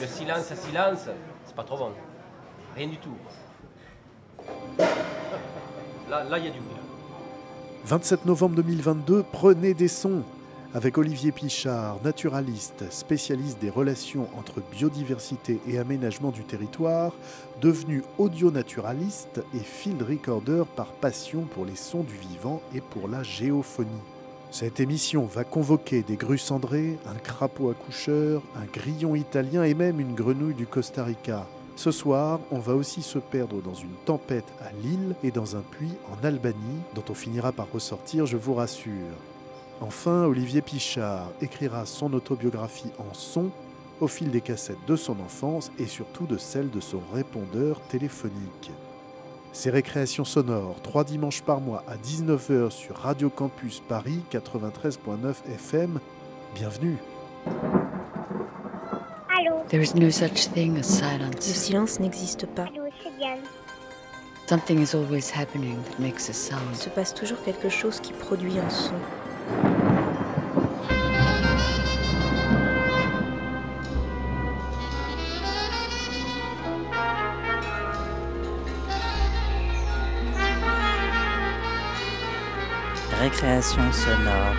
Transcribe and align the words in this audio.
Le 0.00 0.06
silence 0.06 0.52
silence, 0.54 1.08
c'est 1.44 1.54
pas 1.56 1.64
trop 1.64 1.78
bon. 1.78 1.90
Rien 2.76 2.88
du 2.88 2.98
tout. 2.98 3.16
Là, 6.08 6.24
là, 6.24 6.38
il 6.38 6.44
y 6.44 6.48
a 6.48 6.50
du 6.50 6.60
bruit. 6.60 6.76
27 7.84 8.26
novembre 8.26 8.56
2022, 8.56 9.24
prenez 9.32 9.74
des 9.74 9.88
sons 9.88 10.22
avec 10.74 10.98
Olivier 10.98 11.32
Pichard, 11.32 11.98
naturaliste, 12.04 12.84
spécialiste 12.92 13.58
des 13.58 13.70
relations 13.70 14.28
entre 14.38 14.60
biodiversité 14.70 15.58
et 15.66 15.78
aménagement 15.78 16.30
du 16.30 16.44
territoire, 16.44 17.14
devenu 17.62 18.02
audio-naturaliste 18.18 19.40
et 19.54 19.60
field 19.60 20.02
recorder 20.02 20.64
par 20.76 20.92
passion 20.92 21.42
pour 21.42 21.64
les 21.64 21.76
sons 21.76 22.02
du 22.02 22.14
vivant 22.14 22.60
et 22.74 22.82
pour 22.82 23.08
la 23.08 23.22
géophonie. 23.22 23.88
Cette 24.50 24.80
émission 24.80 25.26
va 25.26 25.44
convoquer 25.44 26.02
des 26.02 26.16
grues 26.16 26.38
cendrées, 26.38 26.98
un 27.06 27.18
crapaud 27.18 27.68
accoucheur, 27.68 28.42
un 28.56 28.64
grillon 28.64 29.14
italien 29.14 29.62
et 29.62 29.74
même 29.74 30.00
une 30.00 30.14
grenouille 30.14 30.54
du 30.54 30.66
Costa 30.66 31.04
Rica. 31.04 31.46
Ce 31.76 31.90
soir, 31.90 32.40
on 32.50 32.58
va 32.58 32.74
aussi 32.74 33.02
se 33.02 33.18
perdre 33.18 33.60
dans 33.60 33.74
une 33.74 33.94
tempête 34.06 34.50
à 34.62 34.72
Lille 34.72 35.14
et 35.22 35.30
dans 35.30 35.56
un 35.56 35.60
puits 35.60 35.92
en 36.10 36.24
Albanie, 36.24 36.80
dont 36.94 37.04
on 37.10 37.14
finira 37.14 37.52
par 37.52 37.70
ressortir, 37.70 38.24
je 38.24 38.38
vous 38.38 38.54
rassure. 38.54 38.92
Enfin, 39.82 40.24
Olivier 40.24 40.62
Pichard 40.62 41.30
écrira 41.42 41.84
son 41.84 42.14
autobiographie 42.14 42.90
en 42.98 43.12
son 43.12 43.50
au 44.00 44.08
fil 44.08 44.30
des 44.30 44.40
cassettes 44.40 44.78
de 44.86 44.96
son 44.96 45.20
enfance 45.20 45.70
et 45.78 45.86
surtout 45.86 46.26
de 46.26 46.38
celle 46.38 46.70
de 46.70 46.80
son 46.80 47.02
répondeur 47.12 47.80
téléphonique. 47.88 48.70
Ces 49.58 49.70
récréations 49.70 50.24
sonores, 50.24 50.80
trois 50.82 51.02
dimanches 51.02 51.42
par 51.42 51.60
mois 51.60 51.82
à 51.88 51.96
19h 51.96 52.70
sur 52.70 52.94
Radio 52.96 53.28
Campus 53.28 53.82
Paris 53.88 54.20
93.9 54.30 55.34
FM. 55.52 55.98
Bienvenue. 56.54 56.96
Allô 59.36 59.56
There 59.68 59.82
is 59.82 59.96
no 59.96 60.10
such 60.12 60.46
thing 60.54 60.76
as 60.76 60.76
Le 60.76 60.82
silence. 60.84 61.40
silence 61.40 61.98
n'existe 61.98 62.46
pas. 62.46 62.66
Allô. 62.66 62.84
Something 64.48 64.80
is 64.80 64.94
always 64.94 65.28
happening 65.28 65.74
that 65.90 65.98
makes 66.00 66.28
a 66.28 66.30
Il 66.30 66.34
sound. 66.36 66.76
se 66.76 66.88
passe 66.88 67.12
toujours 67.12 67.42
quelque 67.42 67.68
chose 67.68 67.98
qui 67.98 68.12
produit 68.12 68.60
un 68.60 68.70
son. 68.70 68.94
Récréation 83.40 83.92
sonore. 83.92 84.56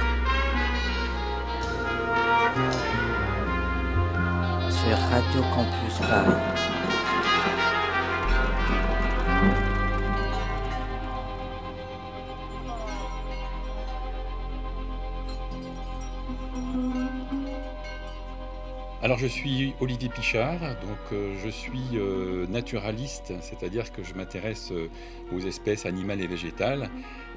Sur 4.69 4.97
Radio 5.11 5.41
Campus 5.53 6.07
Paris. 6.07 6.68
Alors 19.01 19.17
je 19.17 19.27
suis 19.27 19.73
Olivier 19.79 20.09
Pichard, 20.09 20.59
donc 20.59 20.97
euh, 21.13 21.33
je 21.41 21.47
suis 21.47 21.79
euh, 21.93 22.45
naturaliste, 22.47 23.31
c'est-à-dire 23.39 23.93
que 23.93 24.03
je 24.03 24.13
m'intéresse 24.13 24.73
euh, 24.73 24.89
aux 25.33 25.39
espèces 25.39 25.85
animales 25.85 26.19
et 26.19 26.27
végétales. 26.27 26.89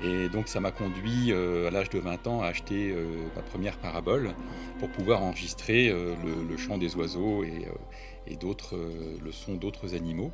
Et 0.02 0.28
donc 0.28 0.48
ça 0.48 0.58
m'a 0.58 0.72
conduit 0.72 1.32
à 1.32 1.70
l'âge 1.70 1.88
de 1.88 2.00
20 2.00 2.26
ans 2.26 2.42
à 2.42 2.48
acheter 2.48 2.92
ma 3.36 3.42
première 3.42 3.76
parabole 3.76 4.34
pour 4.80 4.88
pouvoir 4.88 5.22
enregistrer 5.22 5.90
le, 5.92 6.56
chant 6.56 6.76
des 6.76 6.96
oiseaux 6.96 7.44
et, 7.44 7.68
et 8.26 8.36
le 8.42 9.30
son 9.30 9.54
d'autres 9.54 9.94
animaux. 9.94 10.32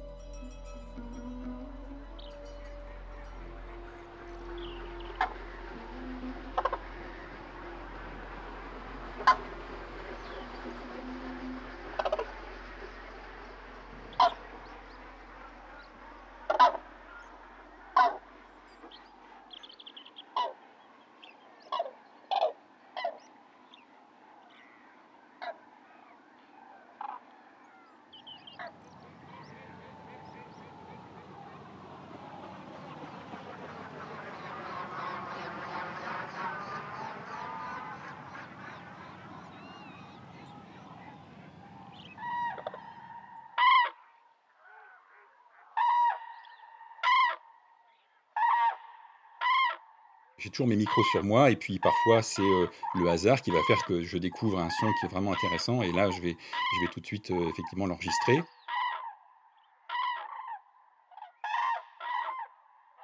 Toujours 50.50 50.66
mes 50.66 50.76
micros 50.76 51.02
sur 51.04 51.22
moi 51.24 51.50
et 51.50 51.56
puis 51.56 51.78
parfois 51.78 52.22
c'est 52.22 52.42
euh, 52.42 52.66
le 52.94 53.08
hasard 53.08 53.42
qui 53.42 53.50
va 53.50 53.62
faire 53.66 53.84
que 53.84 54.02
je 54.02 54.18
découvre 54.18 54.58
un 54.58 54.70
son 54.70 54.86
qui 54.98 55.06
est 55.06 55.08
vraiment 55.08 55.32
intéressant 55.32 55.82
et 55.82 55.92
là 55.92 56.10
je 56.10 56.20
vais, 56.20 56.36
je 56.36 56.80
vais 56.86 56.92
tout 56.92 57.00
de 57.00 57.06
suite 57.06 57.30
euh, 57.30 57.48
effectivement 57.50 57.86
l'enregistrer. 57.86 58.42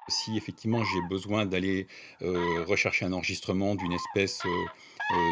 Si 0.08 0.36
effectivement 0.36 0.84
j'ai 0.84 1.00
besoin 1.02 1.46
d'aller 1.46 1.86
euh, 2.22 2.64
rechercher 2.66 3.06
un 3.06 3.12
enregistrement 3.12 3.74
d'une 3.74 3.92
espèce 3.92 4.42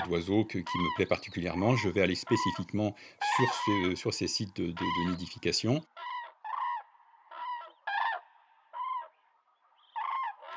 d'oiseau 0.06 0.44
qui 0.44 0.58
me 0.58 0.96
plaît 0.96 1.06
particulièrement, 1.06 1.76
je 1.76 1.88
vais 1.88 2.02
aller 2.02 2.14
spécifiquement 2.14 2.94
sur, 3.36 3.54
ce- 3.66 3.94
sur 3.96 4.14
ces 4.14 4.28
sites 4.28 4.60
de 4.60 5.10
nidification. 5.10 5.82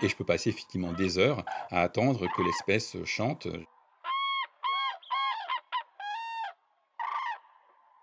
Et 0.02 0.10
je 0.10 0.16
peux 0.16 0.26
passer 0.26 0.50
effectivement 0.50 0.92
des 0.92 1.18
heures 1.18 1.46
à 1.72 1.82
attendre 1.82 2.28
que 2.36 2.42
l'espèce 2.42 2.98
chante. 3.06 3.48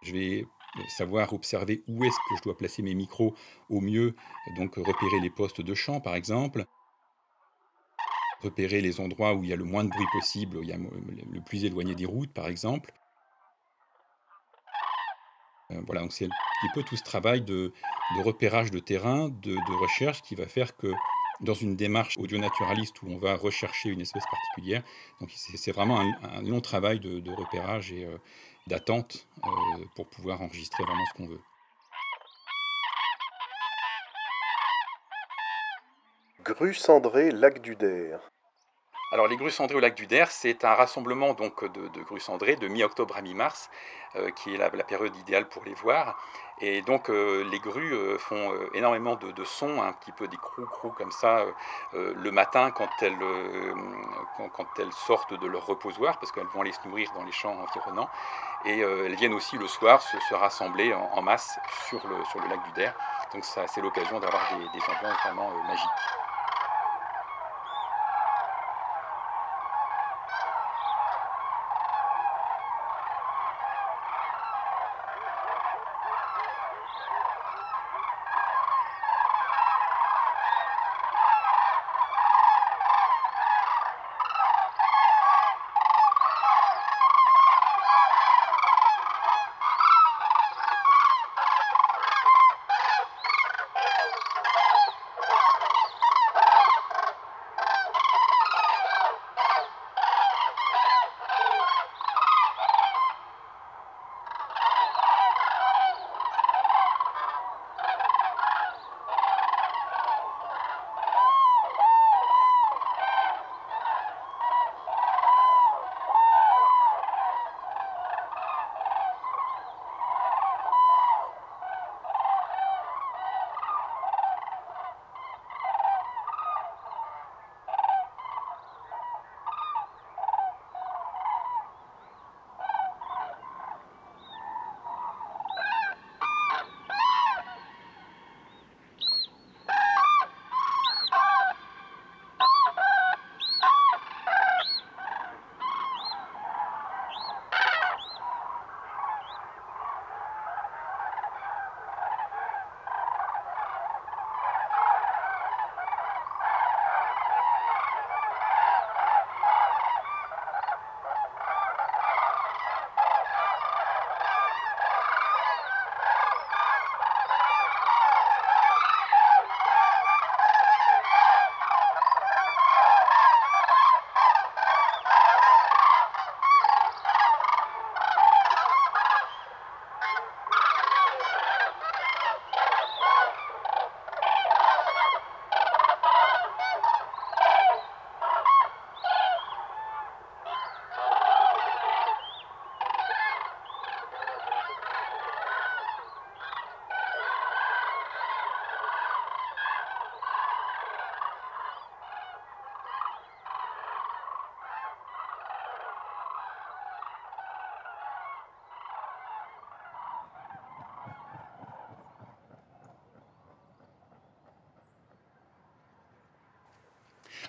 Je 0.02 0.12
vais 0.12 0.47
savoir 0.88 1.32
observer 1.32 1.82
où 1.86 2.04
est-ce 2.04 2.16
que 2.28 2.36
je 2.36 2.42
dois 2.42 2.56
placer 2.56 2.82
mes 2.82 2.94
micros 2.94 3.34
au 3.69 3.81
mieux, 3.81 4.16
donc 4.56 4.76
repérer 4.76 5.20
les 5.20 5.31
postes 5.31 5.60
de 5.60 5.75
chant 5.75 6.00
par 6.00 6.14
exemple, 6.14 6.64
repérer 8.41 8.81
les 8.81 8.98
endroits 8.98 9.34
où 9.34 9.44
il 9.44 9.50
y 9.50 9.52
a 9.52 9.56
le 9.56 9.64
moins 9.64 9.84
de 9.84 9.91
bruit 9.91 10.06
possible, 10.12 10.56
où 10.56 10.62
il 10.62 10.70
y 10.70 10.72
a 10.72 10.78
le 10.78 11.41
plus 11.42 11.64
éloigné 11.64 11.94
des 11.94 12.06
routes 12.06 12.32
par 12.32 12.48
exemple. 12.48 12.92
Euh, 15.70 15.82
Voilà, 15.86 16.00
donc 16.00 16.12
c'est 16.12 16.25
un 16.25 16.28
petit 16.28 16.72
peu 16.75 16.82
tout 16.82 16.97
ce 16.97 17.04
travail 17.04 17.42
de, 17.42 17.72
repérage 18.25 18.70
de 18.70 18.78
terrain, 18.78 19.28
de 19.28 19.81
recherche 19.81 20.22
qui 20.22 20.34
va 20.34 20.47
faire 20.47 20.75
que 20.76 20.92
dans 21.42 21.54
une 21.54 21.76
démarche 21.76 22.16
audio-naturaliste 22.19 23.03
où 23.03 23.08
on 23.08 23.19
va 23.19 23.34
rechercher 23.34 23.91
une 23.91 24.00
espèce 24.00 24.25
particulière, 24.30 24.82
donc 25.20 25.30
c'est 25.34 25.72
vraiment 25.72 26.00
un, 26.00 26.42
long 26.42 26.60
travail 26.60 27.00
de, 27.00 27.20
de 27.20 27.32
repérage 27.32 27.92
et 27.92 28.04
euh, 28.04 28.16
d'attente 28.69 29.26
euh, 29.44 29.48
pour 29.97 30.06
pouvoir 30.06 30.41
enregistrer 30.41 30.84
vraiment 30.84 31.04
ce 31.12 31.16
qu'on 31.16 31.26
veut. 31.26 31.41
Grue 36.44 36.75
cendrée, 36.75 37.31
lac 37.31 37.60
du 37.60 37.76
Der. 37.76 38.20
Alors 39.12 39.28
les 39.28 39.37
grues 39.37 39.50
cendrées 39.50 39.75
au 39.75 39.81
lac 39.81 39.95
du 39.95 40.06
Der, 40.06 40.31
c'est 40.31 40.65
un 40.65 40.73
rassemblement 40.73 41.34
donc 41.34 41.71
de, 41.71 42.00
grues 42.00 42.19
cendrées 42.19 42.56
de 42.56 42.67
mi-octobre 42.67 43.15
à 43.15 43.21
mi-mars, 43.21 43.69
euh, 44.17 44.31
qui 44.31 44.55
est 44.55 44.56
la, 44.56 44.71
période 44.71 45.15
idéale 45.17 45.50
pour 45.50 45.67
les 45.67 45.75
voir. 45.75 46.19
Et 46.62 46.81
donc 46.81 47.11
euh, 47.11 47.47
les 47.50 47.59
grues 47.59 47.93
euh, 47.93 48.17
font 48.17 48.55
énormément 48.73 49.17
de, 49.17 49.44
sons, 49.44 49.82
un 49.82 49.93
petit 49.93 50.12
peu 50.12 50.29
des 50.29 50.38
crou-crou 50.38 50.93
comme 50.93 51.12
ça, 51.12 51.44
le 51.93 52.31
matin 52.31 52.70
quand 52.70 52.88
elles, 53.03 53.19
quand, 54.56 54.67
elles 54.79 54.93
sortent 54.93 55.38
de 55.38 55.47
leur 55.47 55.67
reposoir, 55.67 56.19
parce 56.19 56.32
qu'elles 56.32 56.47
vont 56.47 56.62
aller 56.62 56.73
se 56.73 56.88
nourrir 56.88 57.12
dans 57.15 57.25
les 57.25 57.32
champs 57.32 57.55
environnants. 57.61 58.08
Et 58.65 58.79
elles 58.79 59.17
viennent 59.17 59.35
aussi 59.35 59.58
le 59.58 59.69
soir 59.69 60.00
se, 60.00 60.19
se 60.20 60.35
rassembler 60.35 60.94
en, 60.94 61.20
masse 61.20 61.58
sur 61.91 62.00
le, 62.08 62.25
sur 62.31 62.41
le 62.41 62.49
lac 62.49 62.65
du 62.65 62.73
Der. 62.73 62.94
Donc 63.35 63.44
ça, 63.44 63.67
c'est 63.67 63.82
l'occasion 63.82 64.20
d'avoir 64.20 64.41
des, 64.56 64.65
des 64.79 64.85
ambiances 64.87 65.20
vraiment 65.23 65.50
magiques. 65.69 66.31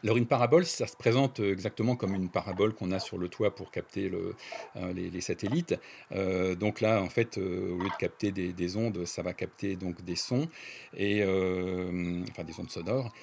Alors 0.03 0.17
une 0.17 0.25
parabole, 0.25 0.65
ça 0.65 0.85
se 0.85 0.97
présente 0.97 1.39
euh, 1.39 1.53
exactement 1.53 1.95
comme 1.95 2.13
une 2.13 2.27
parabole 2.27 2.73
qu'on 2.73 2.91
a 2.91 2.99
sur 2.99 3.17
le 3.17 3.29
toit 3.29 3.55
pour 3.55 3.71
capter 3.71 4.11
euh, 4.11 4.93
les, 4.93 5.21
satellites. 5.21 5.75
Euh, 6.11 6.55
donc 6.55 6.81
là, 6.81 7.01
en 7.01 7.07
fait, 7.07 7.37
au 7.37 7.77
lieu 7.77 7.89
de 7.89 7.97
capter 7.97 8.33
des, 8.33 8.51
des 8.51 8.75
ondes, 8.75 9.05
ça 9.05 9.21
va 9.21 9.33
capter 9.33 9.77
donc 9.77 10.03
des 10.03 10.17
sons 10.17 10.49
et 10.97 11.23
enfin 11.23 12.43
des 12.43 12.59
ondes 12.59 12.69
sonores. 12.69 13.13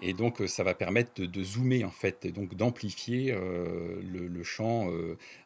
Et, 0.00 0.12
donc 0.12 0.42
ça 0.46 0.62
va 0.62 0.74
permettre 0.74 1.22
de, 1.22 1.42
zoomer 1.42 1.84
en 1.84 1.90
fait, 1.90 2.24
et 2.24 2.30
donc 2.30 2.54
d'amplifier 2.54 3.32
le, 3.32 4.28
le 4.28 4.42
chant 4.44 4.90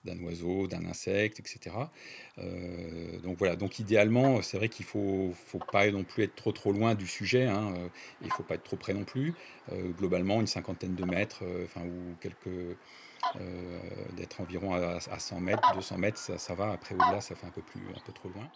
d'un 0.04 0.18
oiseau, 0.24 0.66
d'un 0.66 0.84
insecte, 0.84 1.40
etc. 1.40 1.76
Donc 3.22 3.38
voilà. 3.38 3.56
Donc 3.56 3.78
idéalement, 3.78 4.42
c'est 4.42 4.58
vrai 4.58 4.68
qu'il 4.68 4.84
faut, 4.84 5.32
faut 5.46 5.60
pas 5.72 5.90
non 5.90 6.04
plus 6.04 6.24
être 6.24 6.34
trop 6.34 6.52
trop 6.52 6.72
loin 6.72 6.94
du 6.94 7.06
sujet. 7.06 7.46
Hein, 7.46 7.74
il 8.22 8.30
faut 8.30 8.42
pas 8.42 8.56
être 8.56 8.64
trop 8.64 8.76
près 8.76 8.92
non 8.92 9.04
plus. 9.04 9.34
Globalement, 9.98 10.40
une 10.40 10.46
cinquantaine 10.46 10.65
de 10.74 11.04
mètres, 11.04 11.40
euh, 11.42 11.64
enfin 11.64 11.82
ou 11.82 12.16
quelques 12.20 12.46
euh, 12.46 13.80
d'être 14.12 14.40
environ 14.40 14.74
à, 14.74 14.98
à 15.10 15.18
100 15.18 15.40
mètres, 15.40 15.74
200 15.74 15.98
mètres, 15.98 16.18
ça, 16.18 16.54
va. 16.54 16.72
Après 16.72 16.94
au-delà, 16.94 17.20
ça 17.20 17.34
fait 17.34 17.46
un 17.46 17.50
peu 17.50 17.62
plus, 17.62 17.80
un 17.94 18.00
peu 18.04 18.12
trop 18.12 18.28
loin. 18.28 18.48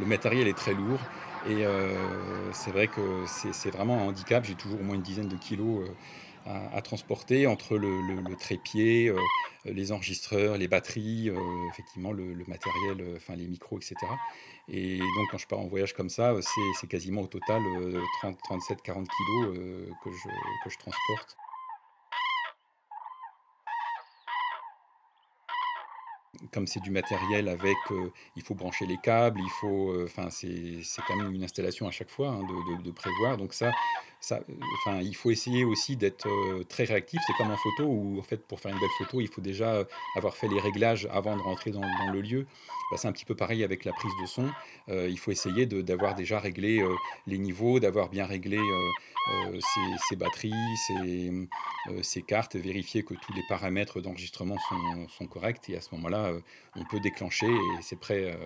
Le 0.00 0.06
matériel 0.06 0.48
est 0.48 0.56
très 0.56 0.74
lourd 0.74 0.98
et 1.46 1.64
euh, 1.64 2.52
c'est 2.52 2.72
vrai 2.72 2.88
que 2.88 3.24
c'est 3.26 3.70
vraiment 3.70 4.00
un 4.00 4.06
handicap. 4.08 4.44
J'ai 4.44 4.56
toujours 4.56 4.80
au 4.80 4.82
moins 4.82 4.96
une 4.96 5.02
dizaine 5.02 5.28
de 5.28 5.36
kilos 5.36 5.88
à, 6.46 6.82
transporter 6.82 7.46
entre 7.46 7.76
le, 7.76 8.36
trépied, 8.36 9.08
euh, 9.08 9.18
les 9.64 9.92
enregistreurs, 9.92 10.58
les 10.58 10.68
batteries, 10.68 11.30
euh, 11.30 11.36
effectivement 11.70 12.12
le, 12.12 12.34
matériel, 12.46 13.00
euh, 13.00 13.16
enfin 13.16 13.36
les 13.36 13.46
micros, 13.46 13.78
etc. 13.78 13.94
Et 14.68 14.98
donc 14.98 15.30
quand 15.30 15.38
je 15.38 15.46
pars 15.46 15.60
en 15.60 15.66
voyage 15.66 15.92
comme 15.92 16.10
ça, 16.10 16.34
c'est 16.80 16.86
quasiment 16.86 17.22
au 17.22 17.26
total 17.26 17.62
euh, 17.64 18.00
30, 18.20 18.38
37, 18.42 18.82
40 18.82 19.08
kilos 19.08 19.56
que, 20.04 20.10
je, 20.10 20.78
transporte. 20.78 21.36
comme 26.50 26.66
c'est 26.66 26.80
du 26.80 26.90
matériel 26.90 27.48
avec, 27.48 27.76
il 28.36 28.42
faut 28.42 28.54
brancher 28.54 28.84
les 28.84 28.96
câbles, 28.98 29.40
il 29.40 29.50
faut, 29.60 29.94
enfin 30.04 30.28
c'est 30.28 30.80
quand 31.06 31.16
même 31.16 31.32
une 31.32 31.44
installation 31.44 31.86
à 31.86 31.90
chaque 31.90 32.10
fois 32.10 32.30
hein, 32.30 32.42
de- 32.42 32.82
de 32.82 32.90
prévoir. 32.90 33.36
Donc 33.36 33.54
ça, 33.54 33.70
enfin 34.30 35.00
il 35.00 35.14
faut 35.16 35.30
essayer 35.30 35.64
aussi 35.64 35.96
d'être 35.96 36.28
euh, 36.28 36.64
très 36.64 36.84
réactif. 36.84 37.20
C'est 37.26 37.32
comme 37.34 37.50
en 37.50 37.56
photo 37.56 37.84
où 37.84 38.18
en 38.18 38.22
fait 38.22 38.46
pour 38.46 38.60
faire 38.60 38.72
une 38.72 38.80
belle 38.80 38.88
photo, 38.98 39.20
il 39.20 39.28
faut 39.28 39.40
déjà 39.40 39.74
euh, 39.74 39.84
avoir 40.16 40.36
fait 40.36 40.48
les 40.48 40.60
réglages 40.60 41.08
avant 41.10 41.36
de 41.36 41.42
rentrer 41.42 41.70
dans, 41.70 41.82
le 42.12 42.20
lieu. 42.20 42.46
Bah, 42.90 42.96
c'est 42.98 43.08
un 43.08 43.12
petit 43.12 43.24
peu 43.24 43.34
pareil 43.34 43.64
avec 43.64 43.84
la 43.84 43.92
prise 43.92 44.12
de 44.20 44.26
son. 44.26 44.48
Euh, 44.88 45.08
il 45.08 45.18
faut 45.18 45.30
essayer 45.30 45.66
d'avoir 45.66 46.14
déjà 46.14 46.38
réglé 46.38 46.84
les 47.26 47.38
niveaux, 47.38 47.80
d'avoir 47.80 48.08
bien 48.08 48.26
réglé 48.26 48.58
ses, 50.08 50.16
batteries, 50.16 50.52
ses, 52.02 52.22
cartes, 52.22 52.56
vérifier 52.56 53.02
que 53.02 53.14
tous 53.14 53.32
les 53.32 53.42
paramètres 53.48 54.00
d'enregistrement 54.00 54.56
sont, 55.18 55.26
corrects. 55.26 55.68
Et 55.70 55.76
à 55.76 55.80
ce 55.80 55.94
moment-là, 55.94 56.32
on 56.76 56.84
peut 56.84 57.00
déclencher 57.00 57.46
et 57.46 57.82
c'est 57.82 57.98
prêt 57.98 58.36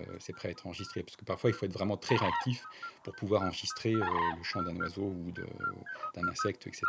à 0.43 0.47
être 0.49 0.67
enregistré. 0.67 1.03
Parce 1.03 1.17
que 1.17 1.25
parfois, 1.25 1.49
il 1.49 1.53
faut 1.53 1.65
être 1.65 1.73
vraiment 1.73 1.97
très 1.97 2.15
réactif 2.15 2.63
pour 3.07 3.15
pouvoir 3.15 3.43
enregistrer 3.43 3.93
euh, 3.93 4.03
le 4.37 4.43
chant 4.43 4.61
d'un 4.63 4.75
oiseau 4.75 5.03
ou 5.03 5.31
d'un 5.31 6.27
insecte, 6.27 6.67
etc. 6.67 6.83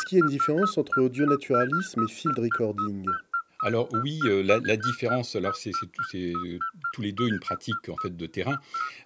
Est-ce 0.00 0.06
qu'il 0.08 0.18
y 0.18 0.22
a 0.22 0.24
une 0.24 0.30
différence 0.30 0.78
entre 0.78 1.02
audionaturalisme 1.02 2.02
et 2.02 2.10
field 2.10 2.38
recording? 2.38 3.04
Alors 3.62 3.86
oui, 4.02 4.18
euh, 4.24 4.42
la, 4.42 4.76
différence, 4.78 5.36
alors 5.36 5.56
c'est 5.56 5.72
euh, 6.14 6.58
tous 6.94 7.02
les 7.02 7.12
deux 7.12 7.28
une 7.28 7.38
pratique 7.38 7.86
en 7.90 7.96
fait 7.96 8.16
de 8.16 8.24
terrain. 8.24 8.56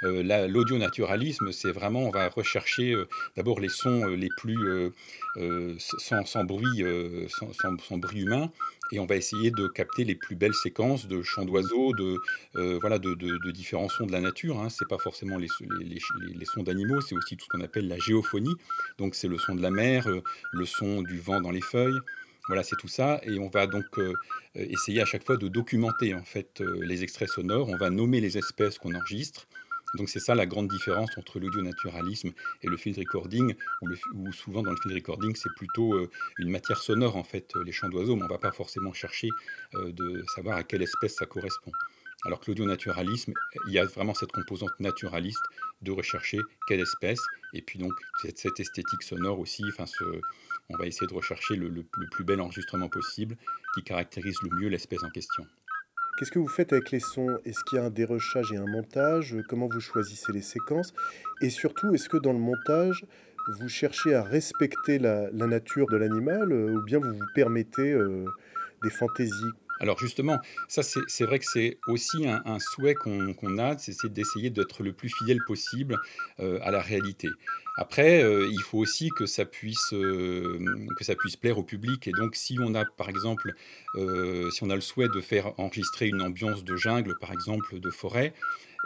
Euh, 0.04 0.22
là, 0.22 0.46
L'audio-naturalisme, 0.46 1.50
c'est 1.50 1.72
vraiment, 1.72 2.02
on 2.02 2.10
va 2.10 2.28
rechercher 2.28 2.92
euh, 2.92 3.08
d'abord 3.36 3.58
les 3.58 3.68
sons 3.68 4.06
les 4.06 4.28
plus 4.36 4.92
sans, 5.78 6.44
bruit, 6.44 6.84
sans 7.28 7.98
bruit 7.98 8.20
humain, 8.20 8.52
et 8.92 8.98
on 9.00 9.06
va 9.06 9.16
essayer 9.16 9.50
de 9.50 9.66
capter 9.68 10.04
les 10.04 10.14
plus 10.14 10.36
belles 10.36 10.54
séquences 10.54 11.06
de 11.08 11.22
chants 11.22 11.44
d'oiseaux, 11.44 11.92
de 11.94 12.18
euh, 12.56 12.78
voilà, 12.80 12.98
de, 12.98 13.14
de- 13.14 13.38
de 13.44 13.50
différents 13.50 13.88
sons 13.88 14.06
de 14.06 14.12
la 14.12 14.20
nature. 14.20 14.58
Hein. 14.60 14.68
C'est 14.68 14.88
pas 14.88 14.98
forcément 14.98 15.38
les, 15.38 15.48
les- 15.80 15.86
les- 15.86 16.34
les 16.34 16.44
sons 16.44 16.62
d'animaux, 16.62 17.00
c'est 17.00 17.14
aussi 17.16 17.36
tout 17.36 17.44
ce 17.44 17.48
qu'on 17.48 17.64
appelle 17.64 17.88
la 17.88 17.98
géophonie. 17.98 18.54
Donc 18.98 19.14
c'est 19.14 19.28
le 19.28 19.38
son 19.38 19.54
de 19.54 19.62
la 19.62 19.70
mer, 19.70 20.06
euh, 20.08 20.22
le 20.52 20.66
son 20.66 21.02
du 21.02 21.18
vent 21.18 21.40
dans 21.40 21.50
les 21.50 21.60
feuilles. 21.62 21.98
Voilà, 22.46 22.62
c'est 22.62 22.76
tout 22.78 22.88
ça, 22.88 23.20
et 23.22 23.38
on 23.38 23.48
va 23.48 23.66
donc 23.66 23.86
euh, 23.96 24.12
euh, 24.56 24.66
essayer 24.68 25.00
à 25.00 25.06
chaque 25.06 25.24
fois 25.24 25.38
de 25.38 25.48
documenter 25.48 26.14
en 26.14 26.24
fait 26.24 26.60
euh, 26.60 26.78
les 26.84 27.02
extraits 27.02 27.30
sonores. 27.30 27.70
On 27.70 27.78
va 27.78 27.88
nommer 27.88 28.20
les 28.20 28.36
espèces 28.36 28.76
qu'on 28.78 28.94
enregistre. 28.94 29.46
Donc 29.94 30.08
c'est 30.08 30.20
ça 30.20 30.34
la 30.34 30.46
grande 30.46 30.68
différence 30.68 31.16
entre 31.16 31.38
l'audio-naturalisme 31.38 32.32
et 32.62 32.66
le 32.66 32.76
field 32.76 32.98
recording, 32.98 33.54
où, 33.82 34.32
souvent 34.32 34.62
dans 34.62 34.70
le 34.70 34.76
field 34.76 34.94
recording 34.94 35.34
c'est 35.36 35.52
plutôt 35.56 35.94
euh, 35.94 36.10
une 36.38 36.50
matière 36.50 36.78
sonore 36.78 37.16
en 37.16 37.24
fait, 37.24 37.52
les 37.64 37.72
chants 37.72 37.88
d'oiseaux, 37.88 38.16
mais 38.16 38.24
on 38.24 38.28
va 38.28 38.38
pas 38.38 38.52
forcément 38.52 38.92
chercher 38.92 39.28
euh, 39.74 39.92
de 39.92 40.24
savoir 40.34 40.56
à 40.56 40.64
quelle 40.64 40.82
espèce 40.82 41.16
ça 41.16 41.26
correspond. 41.26 41.72
Alors 42.26 42.40
que 42.40 42.50
l'audio-naturalisme, 42.50 43.34
il 43.66 43.74
y 43.74 43.78
a 43.78 43.84
vraiment 43.84 44.14
cette 44.14 44.32
composante 44.32 44.72
naturaliste 44.80 45.42
de 45.82 45.92
rechercher 45.92 46.38
quelle 46.66 46.80
espèce, 46.80 47.20
et 47.52 47.60
puis 47.60 47.78
donc 47.78 47.92
cette, 48.22 48.58
esthétique 48.58 49.02
sonore 49.02 49.38
aussi, 49.38 49.62
enfin 49.68 49.84
on 50.70 50.76
va 50.78 50.86
essayer 50.86 51.06
de 51.06 51.14
rechercher 51.14 51.56
le 51.56 51.84
plus 52.10 52.24
bel 52.24 52.40
enregistrement 52.40 52.88
possible 52.88 53.36
qui 53.74 53.82
caractérise 53.82 54.36
le 54.42 54.56
mieux 54.58 54.68
l'espèce 54.68 55.02
en 55.04 55.10
question. 55.10 55.46
Qu'est-ce 56.16 56.30
que 56.30 56.38
vous 56.38 56.46
faites 56.48 56.72
avec 56.72 56.92
les 56.92 57.00
sons? 57.00 57.38
Est-ce 57.44 57.64
qu'il 57.64 57.78
y 57.78 57.80
a 57.80 57.84
un 57.84 57.90
dérochage 57.90 58.52
et 58.52 58.56
un 58.56 58.66
montage? 58.66 59.36
Comment 59.48 59.66
vous 59.66 59.80
choisissez 59.80 60.32
les 60.32 60.42
séquences? 60.42 60.94
Et 61.42 61.50
surtout, 61.50 61.92
est-ce 61.92 62.08
que 62.08 62.18
dans 62.18 62.32
le 62.32 62.38
montage, 62.38 63.04
vous 63.58 63.68
cherchez 63.68 64.14
à 64.14 64.22
respecter 64.22 65.00
la, 65.00 65.30
nature 65.32 65.86
de 65.88 65.96
l'animal 65.96 66.52
euh, 66.52 66.76
ou 66.76 66.84
bien 66.84 67.00
vous 67.00 67.12
vous 67.12 67.26
permettez 67.34 67.90
euh, 67.90 68.24
des 68.84 68.90
fantaisies 68.90 69.52
Alors 69.80 69.98
justement, 69.98 70.38
ça 70.68 70.82
c'est 70.82 71.24
vrai 71.24 71.38
que 71.38 71.44
c'est 71.46 71.78
aussi 71.88 72.26
un, 72.26 72.58
souhait 72.60 72.94
qu'on 72.94 73.58
a, 73.58 73.76
c'est 73.78 74.12
d'essayer 74.12 74.50
d'être 74.50 74.82
le 74.82 74.92
plus 74.92 75.08
fidèle 75.08 75.38
possible 75.46 75.96
euh, 76.40 76.58
à 76.62 76.70
la 76.70 76.80
réalité. 76.80 77.28
Après, 77.76 78.22
euh, 78.22 78.48
il 78.48 78.62
faut 78.62 78.78
aussi 78.78 79.08
que 79.08 79.26
ça 79.26 79.44
puisse 79.44 79.92
euh, 79.92 80.58
que 80.96 81.04
ça 81.04 81.16
puisse 81.16 81.36
plaire 81.36 81.58
au 81.58 81.64
public. 81.64 82.06
Et 82.06 82.12
donc, 82.12 82.36
si 82.36 82.56
on 82.60 82.74
a 82.74 82.84
par 82.84 83.08
exemple, 83.08 83.52
si 83.94 84.62
on 84.62 84.70
a 84.70 84.74
le 84.74 84.80
souhait 84.80 85.08
de 85.08 85.20
faire 85.20 85.58
enregistrer 85.58 86.06
une 86.06 86.22
ambiance 86.22 86.64
de 86.64 86.76
jungle, 86.76 87.16
par 87.20 87.32
exemple, 87.32 87.80
de 87.80 87.90
forêt, 87.90 88.32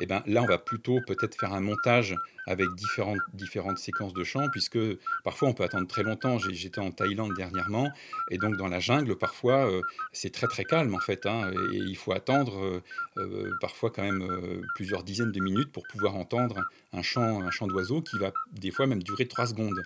eh 0.00 0.06
ben 0.06 0.22
là, 0.26 0.42
on 0.42 0.46
va 0.46 0.58
plutôt 0.58 1.00
peut-être 1.06 1.36
faire 1.38 1.52
un 1.52 1.60
montage 1.60 2.16
avec 2.46 2.66
différentes, 2.74 3.78
séquences 3.78 4.14
de 4.14 4.24
chants, 4.24 4.48
puisque 4.50 4.78
parfois 5.22 5.48
on 5.48 5.52
peut 5.52 5.64
attendre 5.64 5.86
très 5.86 6.02
longtemps. 6.02 6.38
J'étais 6.38 6.80
en 6.80 6.90
Thaïlande 6.90 7.34
dernièrement, 7.36 7.90
et 8.30 8.38
donc 8.38 8.56
dans 8.56 8.68
la 8.68 8.80
jungle, 8.80 9.16
parfois, 9.16 9.70
euh, 9.70 9.82
c'est 10.12 10.32
très 10.32 10.46
très 10.46 10.64
calme 10.64 10.94
en 10.94 11.00
fait, 11.00 11.26
hein, 11.26 11.50
et 11.74 11.76
il 11.76 11.96
faut 11.96 12.12
attendre 12.12 12.58
euh, 12.64 12.82
euh, 13.18 13.50
parfois 13.60 13.90
quand 13.90 14.02
même 14.02 14.26
plusieurs 14.74 15.04
dizaines 15.04 15.32
de 15.32 15.40
minutes 15.40 15.70
pour 15.72 15.86
pouvoir 15.88 16.16
entendre 16.16 16.64
un 16.92 17.02
chant, 17.02 17.42
un 17.42 17.50
chant 17.50 17.66
d'oiseau 17.66 18.00
qui 18.00 18.18
va 18.18 18.32
des 18.52 18.70
fois 18.70 18.86
même 18.86 19.02
durer 19.02 19.26
trois 19.26 19.46
secondes. 19.46 19.82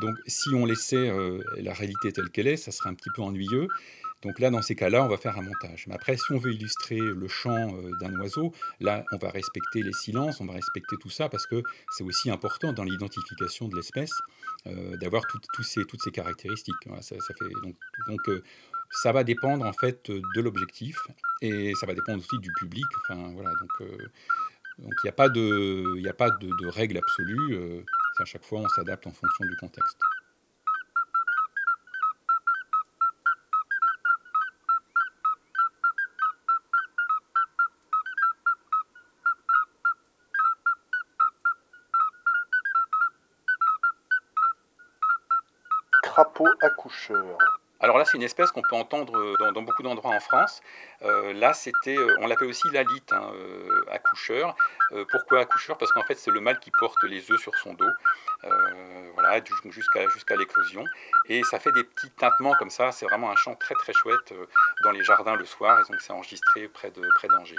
Donc 0.00 0.14
si 0.26 0.50
on 0.54 0.64
laissait 0.64 1.10
la 1.56 1.72
réalité 1.72 2.12
telle 2.12 2.28
qu'elle 2.28 2.46
est, 2.46 2.58
ça 2.58 2.70
serait 2.70 2.90
un 2.90 2.94
petit 2.94 3.10
peu 3.14 3.22
ennuyeux. 3.22 3.66
Donc 4.26 4.40
là, 4.40 4.50
dans 4.50 4.60
ces 4.60 4.74
cas-là, 4.74 5.04
on 5.04 5.08
va 5.08 5.18
faire 5.18 5.38
un 5.38 5.42
montage. 5.42 5.86
Mais 5.86 5.94
après, 5.94 6.16
si 6.16 6.32
on 6.32 6.38
veut 6.38 6.52
illustrer 6.52 6.98
le 6.98 7.28
chant 7.28 7.76
euh, 7.76 7.92
d'un 8.00 8.12
oiseau, 8.18 8.52
là, 8.80 9.04
on 9.12 9.18
va 9.18 9.30
respecter 9.30 9.82
les 9.84 9.92
silences, 9.92 10.40
on 10.40 10.46
va 10.46 10.54
respecter 10.54 10.96
tout 11.00 11.10
ça 11.10 11.28
parce 11.28 11.46
que 11.46 11.62
c'est 11.92 12.02
aussi 12.02 12.28
important 12.28 12.72
dans 12.72 12.82
l'identification 12.82 13.68
de 13.68 13.76
l'espèce 13.76 14.10
euh, 14.66 14.96
d'avoir 14.96 15.22
toutes 15.28 15.64
ces 15.64 16.10
caractéristiques. 16.10 16.74
Donc, 16.88 18.28
euh, 18.28 18.42
Ça 18.90 19.12
va 19.12 19.22
dépendre 19.22 19.64
en 19.64 19.72
fait 19.72 20.10
de 20.10 20.40
l'objectif 20.40 20.96
et 21.40 21.72
ça 21.78 21.86
va 21.86 21.94
dépendre 21.94 22.18
aussi 22.18 22.38
du 22.40 22.50
public. 22.58 22.84
Enfin 23.08 23.30
voilà, 23.32 23.50
donc 23.60 23.88
il 24.78 25.02
n'y 25.04 25.08
a 25.08 25.12
pas 25.12 25.28
de, 25.28 25.94
de 26.62 26.66
règle 26.66 26.98
absolue. 26.98 27.84
à 28.18 28.24
chaque 28.24 28.44
fois, 28.44 28.60
on 28.60 28.68
s'adapte 28.68 29.06
en 29.06 29.12
fonction 29.12 29.44
du 29.44 29.56
contexte. 29.56 29.98
Alors 47.78 47.98
là, 47.98 48.06
c'est 48.06 48.16
une 48.16 48.22
espèce 48.22 48.50
qu'on 48.52 48.62
peut 48.62 48.74
entendre 48.74 49.34
dans, 49.52 49.62
beaucoup 49.62 49.82
d'endroits 49.82 50.14
en 50.14 50.20
France. 50.20 50.62
Euh, 51.02 51.34
là, 51.34 51.52
c'était, 51.52 51.96
euh, 51.96 52.16
on 52.20 52.26
l'appelle 52.26 52.48
aussi 52.48 52.68
l'alite 52.72 53.12
hein, 53.12 53.30
euh, 53.34 53.84
accoucheur. 53.90 54.56
pourquoi 55.10 55.40
accoucheur? 55.40 55.76
Parce 55.76 55.92
qu'en 55.92 56.02
fait, 56.02 56.14
c'est 56.14 56.30
le 56.30 56.40
mâle 56.40 56.58
qui 56.58 56.70
porte 56.78 57.02
les 57.04 57.30
œufs 57.30 57.40
sur 57.40 57.54
son 57.56 57.74
dos, 57.74 57.90
voilà, 59.14 59.42
jusqu'à 59.68 60.36
l'éclosion. 60.36 60.84
Et 61.28 61.42
ça 61.44 61.58
fait 61.58 61.72
des 61.72 61.84
petits 61.84 62.10
tintements 62.10 62.54
comme 62.58 62.70
ça. 62.70 62.92
C'est 62.92 63.06
vraiment 63.06 63.30
un 63.30 63.36
chant 63.36 63.54
très 63.54 63.74
très 63.74 63.92
chouette 63.92 64.32
dans 64.82 64.90
les 64.90 65.04
jardins 65.04 65.36
le 65.36 65.44
soir. 65.44 65.78
Et 65.80 65.92
donc, 65.92 66.00
c'est 66.00 66.12
enregistré 66.12 66.68
près 66.68 66.90
d'Angers. 67.28 67.56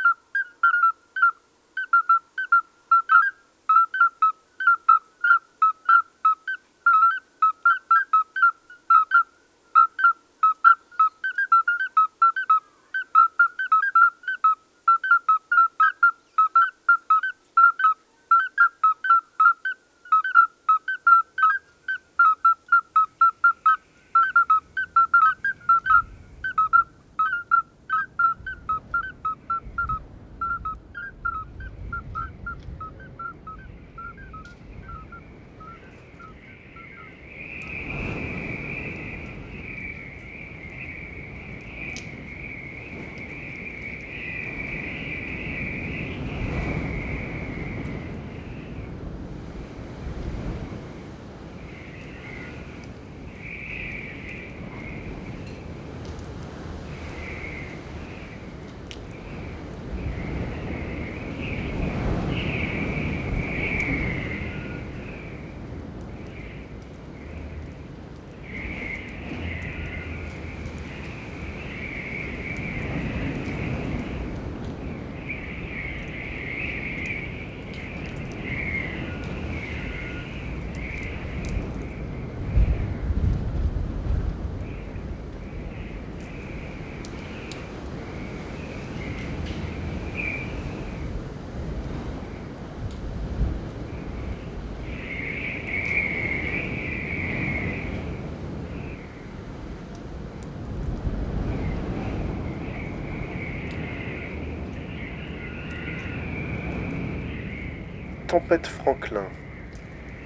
Tempête 108.38 108.68
Franklin. 108.68 109.26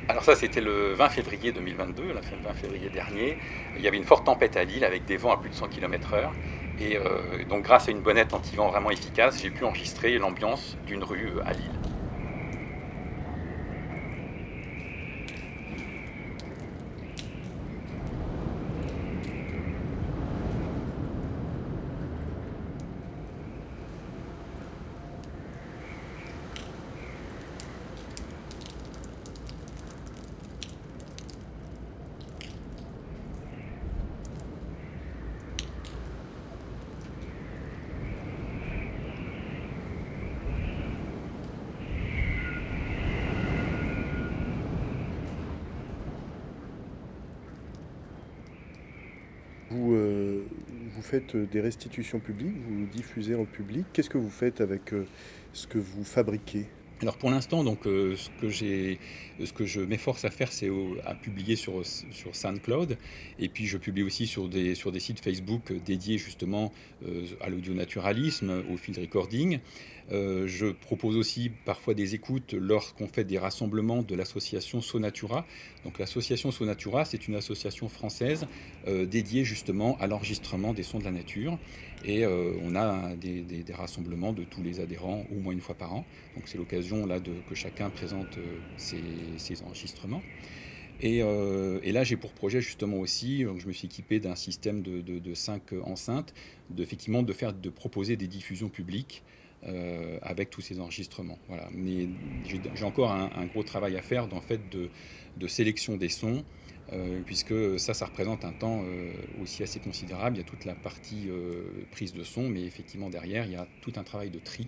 Alors 0.10 0.26
ça, 0.26 0.36
c'était 0.36 0.60
le 0.60 0.92
20 0.92 1.08
février 1.08 1.54
2022, 1.54 2.04
le 2.08 2.14
20 2.14 2.54
février 2.56 2.90
dernier. 2.90 3.38
Il 3.78 3.82
y 3.82 3.88
avait 3.88 3.96
une 3.96 4.04
forte 4.04 4.26
tempête 4.26 4.58
à 4.58 4.66
Lille 4.66 4.84
avec 4.84 5.06
des 5.06 5.16
vents 5.16 5.32
à 5.32 5.38
plus 5.38 5.50
de 5.50 5.56
100 5.56 5.70
km/h. 5.70 6.30
Et 6.82 6.98
euh, 6.98 7.46
donc 7.48 7.64
grâce 7.64 7.88
à 7.88 7.92
une 7.92 8.02
bonnette 8.02 8.34
anti-vent 8.34 8.68
vraiment 8.68 8.92
efficace, 8.92 9.42
j'ai 9.42 9.50
pu 9.50 9.64
enregistrer 9.64 10.18
l'ambiance 10.18 10.76
d'une 10.86 11.06
rue 11.06 11.40
à 11.46 11.54
Lille. 11.54 11.81
Vous, 49.72 49.94
euh, 49.94 50.44
vous 50.94 51.02
faites 51.02 51.38
des 51.38 51.62
restitutions 51.62 52.20
publiques, 52.20 52.58
vous 52.68 52.86
diffusez 52.88 53.36
en 53.36 53.46
public. 53.46 53.86
Qu'est-ce 53.94 54.10
que 54.10 54.18
vous 54.18 54.30
faites 54.30 54.60
avec 54.60 54.92
euh, 54.92 55.06
ce 55.54 55.66
que 55.66 55.78
vous 55.78 56.04
fabriquez? 56.04 56.66
Alors 57.02 57.18
pour 57.18 57.32
l'instant, 57.32 57.64
donc 57.64 57.88
euh, 57.88 58.18
ce 58.18 58.30
que 58.42 58.50
j'ai, 58.50 59.00
ce 59.44 59.54
que 59.54 59.66
je 59.66 59.80
m'efforce 59.80 60.26
à 60.26 60.30
faire, 60.30 60.52
c'est 60.52 60.70
à 61.06 61.16
publier 61.16 61.56
sur 61.56 61.86
sur 61.86 62.36
SoundCloud, 62.36 62.98
et 63.40 63.48
puis 63.48 63.66
je 63.66 63.78
publie 63.78 64.04
aussi 64.04 64.28
sur 64.28 64.50
des 64.50 64.76
sur 64.76 64.92
des 64.92 65.00
sites 65.00 65.22
Facebook 65.22 65.72
dédiés 65.86 66.18
justement 66.18 66.72
à 67.40 67.50
l'audio 67.50 67.74
naturalisme, 67.74 68.64
au 68.72 68.78
field 68.78 69.00
recording. 69.00 69.60
Euh, 70.12 70.46
je 70.46 70.68
propose 70.68 71.16
aussi 71.16 71.50
parfois 71.66 71.94
des 71.94 72.16
écoutes 72.16 72.54
lorsqu'on 72.54 73.08
fait 73.08 73.24
des 73.24 73.38
rassemblements 73.38 74.02
de 74.02 74.16
l'association 74.16 74.82
Sonatura. 74.82 75.46
Donc 75.86 76.00
l'association 76.00 76.52
Sonatura, 76.52 77.06
c'est 77.06 77.28
une 77.28 77.36
association 77.36 77.88
française 77.88 78.46
euh, 78.88 79.06
dédiée 79.06 79.46
justement 79.46 79.98
à 80.00 80.08
l'enregistrement 80.08 80.74
des 80.74 80.84
sons 80.84 81.00
de 81.00 81.06
la 81.06 81.12
nature. 81.12 81.58
Et 82.04 82.26
euh, 82.26 82.54
on 82.64 82.76
a 82.76 83.16
des, 83.16 83.64
rassemblements 83.74 84.34
de 84.34 84.44
tous 84.44 84.62
les 84.62 84.80
adhérents 84.82 85.26
au 85.32 85.40
moins 85.40 85.54
une 85.54 85.62
fois 85.62 85.76
par 85.76 85.94
an. 85.94 86.06
Donc 86.36 86.48
c'est 86.48 86.58
l'occasion 86.58 87.06
là 87.06 87.20
que 87.20 87.56
chacun 87.56 87.90
présente 87.90 88.38
ses, 88.78 89.64
enregistrements. 89.64 90.22
Et, 91.04 91.22
là, 91.22 92.04
j'ai 92.04 92.18
pour 92.18 92.32
projet 92.32 92.62
justement 92.62 92.98
aussi, 92.98 93.46
je 93.58 93.68
me 93.68 93.72
suis 93.72 93.88
équipé 93.88 94.20
d'un 94.20 94.36
système 94.36 94.82
de, 94.82 95.02
de, 95.02 95.34
cinq 95.34 95.74
enceintes, 95.84 96.34
de, 96.70 96.84
effectivement 96.84 97.24
de, 97.24 97.34
faire, 97.34 97.54
de 97.54 97.70
proposer 97.70 98.18
des 98.18 98.28
diffusions 98.28 98.70
publiques 98.70 99.24
euh, 99.68 100.18
avec 100.24 100.50
tous 100.50 100.62
ces 100.62 100.80
enregistrements. 100.80 101.38
Voilà. 101.48 101.68
Mais 101.72 102.10
j'ai 102.46 102.84
encore 102.84 103.12
un, 103.12 103.46
gros 103.46 103.62
travail 103.62 103.96
à 103.96 104.02
faire 104.02 104.28
dans 104.28 104.42
fait 104.42 104.60
de, 104.72 104.90
de 105.38 105.48
sélection 105.48 105.98
des 105.98 106.10
sons, 106.10 106.44
euh, 106.92 107.22
puisque 107.28 107.80
ça, 107.80 107.94
ça 107.94 108.08
représente 108.08 108.44
un 108.44 108.54
temps 108.54 108.82
euh, 108.84 109.12
aussi 109.40 109.62
assez 109.62 109.80
considérable. 109.80 110.38
Il 110.38 110.40
y 110.40 110.42
a 110.42 110.48
toute 110.48 110.66
la 110.66 110.74
partie 110.74 111.30
prise 111.92 112.12
de 112.12 112.24
son, 112.24 112.50
mais 112.50 112.64
effectivement 112.64 113.12
derrière, 113.12 113.46
il 113.46 113.52
y 113.52 113.56
a 113.56 113.68
tout 113.82 113.94
un 113.98 114.04
travail 114.04 114.32
de 114.32 114.40
tri 114.40 114.68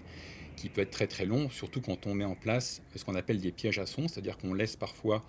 qui 0.56 0.70
peut 0.70 0.82
être 0.82 0.92
très 0.92 1.08
très 1.08 1.26
long, 1.26 1.50
surtout 1.50 1.82
quand 1.82 2.06
on 2.06 2.14
met 2.14 2.26
en 2.26 2.36
place 2.36 2.84
ce 2.96 3.04
qu'on 3.04 3.16
appelle 3.16 3.42
des 3.42 3.52
pièges 3.52 3.80
à 3.80 3.88
son, 3.88 4.08
c'est-à-dire 4.08 4.38
qu'on 4.38 4.54
laisse 4.54 4.76
parfois 4.76 5.24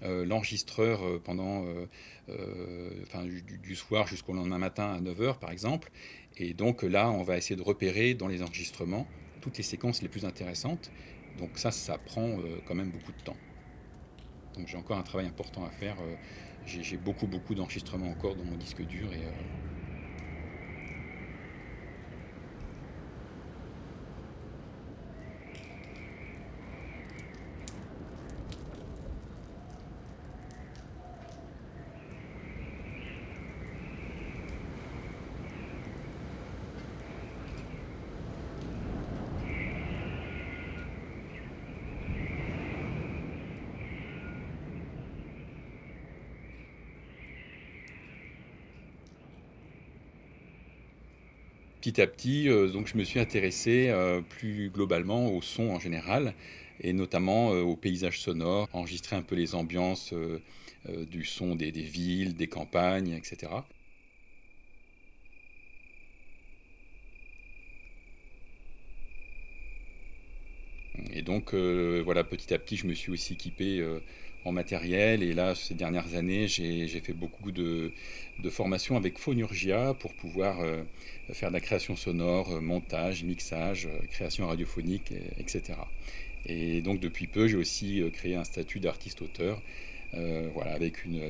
l'enregistreur 0.00 1.00
pendant 1.24 1.64
enfin, 3.02 3.24
du, 3.24 3.42
du, 3.42 3.74
soir 3.74 4.06
jusqu'au 4.06 4.32
lendemain 4.32 4.58
matin 4.58 4.92
à 4.92 5.00
9h 5.00 5.40
par 5.40 5.50
exemple, 5.50 5.90
et 6.40 6.54
donc 6.54 6.82
là, 6.82 7.10
on 7.10 7.22
va 7.22 7.36
essayer 7.36 7.56
de 7.56 7.62
repérer 7.62 8.14
dans 8.14 8.28
les 8.28 8.42
enregistrements 8.42 9.06
toutes 9.40 9.56
les 9.56 9.64
séquences 9.64 10.02
les 10.02 10.08
plus 10.08 10.24
intéressantes. 10.24 10.90
Donc 11.38 11.50
ça, 11.58 11.70
ça 11.70 11.98
prend 11.98 12.28
euh, 12.28 12.60
quand 12.66 12.74
même 12.74 12.90
beaucoup 12.90 13.12
de 13.12 13.22
temps. 13.22 13.36
Donc 14.54 14.66
j'ai 14.66 14.76
encore 14.76 14.98
un 14.98 15.02
travail 15.02 15.26
important 15.26 15.64
à 15.64 15.70
faire. 15.70 15.96
Euh, 16.00 16.14
j'ai 16.66 16.96
beaucoup, 16.96 17.26
beaucoup 17.26 17.54
d'enregistrements 17.54 18.10
encore 18.10 18.34
dans 18.36 18.44
mon 18.44 18.56
disque 18.56 18.82
dur. 18.82 19.12
Et, 19.12 19.20
Petit 51.80 52.00
à 52.00 52.06
petit, 52.06 52.48
donc, 52.72 52.88
je 52.88 52.96
me 52.96 53.04
suis 53.04 53.20
intéressé 53.20 53.92
plus 54.28 54.70
globalement 54.70 55.30
au 55.32 55.42
son 55.42 55.70
en 55.70 55.78
général, 55.78 56.34
et 56.80 56.92
notamment 56.92 57.50
au 57.50 57.76
paysage 57.76 58.20
sonore, 58.20 58.68
enregistrer 58.72 59.16
un 59.16 59.22
peu 59.22 59.36
les 59.36 59.54
ambiances 59.54 60.12
du 60.88 61.24
son 61.24 61.54
des, 61.54 61.70
des 61.72 61.82
villes, 61.82 62.34
des 62.34 62.48
campagnes, 62.48 63.12
etc. 63.12 63.52
Et 71.12 71.22
donc, 71.22 71.54
euh, 71.54 72.02
voilà, 72.04 72.24
petit 72.24 72.52
à 72.54 72.58
petit, 72.58 72.76
je 72.76 72.86
me 72.86 72.94
suis 72.94 73.12
aussi 73.12 73.34
équipé 73.34 73.78
euh, 73.80 74.00
en 74.44 74.52
matériel. 74.52 75.22
Et 75.22 75.32
là, 75.34 75.54
ces 75.54 75.74
dernières 75.74 76.14
années, 76.14 76.48
j'ai 76.48 77.00
fait 77.00 77.12
beaucoup 77.12 77.52
de, 77.52 77.92
de 78.38 78.50
formations 78.50 78.96
avec 78.96 79.18
Phonurgia 79.18 79.94
pour 79.98 80.12
pouvoir 80.14 80.60
euh, 80.60 80.82
faire 81.32 81.50
de 81.50 81.54
la 81.54 81.60
création 81.60 81.96
sonore, 81.96 82.60
montage, 82.62 83.24
mixage, 83.24 83.88
création 84.10 84.46
radiophonique, 84.46 85.12
etc. 85.38 85.78
Et 86.46 86.80
donc, 86.80 87.00
depuis 87.00 87.26
peu, 87.26 87.48
j'ai 87.48 87.56
aussi 87.56 88.02
créé 88.12 88.34
un 88.36 88.44
statut 88.44 88.80
d'artiste-auteur, 88.80 89.60
voilà, 90.54 90.72
avec 90.72 91.04
une, 91.04 91.20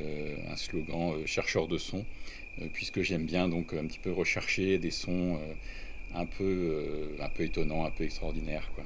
un 0.48 0.56
slogan 0.56 1.26
chercheur 1.26 1.66
de 1.66 1.78
son, 1.78 2.04
puisque 2.72 3.02
j'aime 3.02 3.24
bien 3.24 3.48
donc 3.48 3.72
un 3.74 3.86
petit 3.86 3.98
peu 3.98 4.12
rechercher 4.12 4.78
des 4.78 4.90
sons 4.92 5.40
un 6.14 6.26
peu, 6.26 7.16
un 7.20 7.28
peu 7.28 7.44
étonnants, 7.44 7.84
un 7.84 7.90
peu 7.90 8.04
extraordinaires, 8.04 8.70
quoi. 8.74 8.84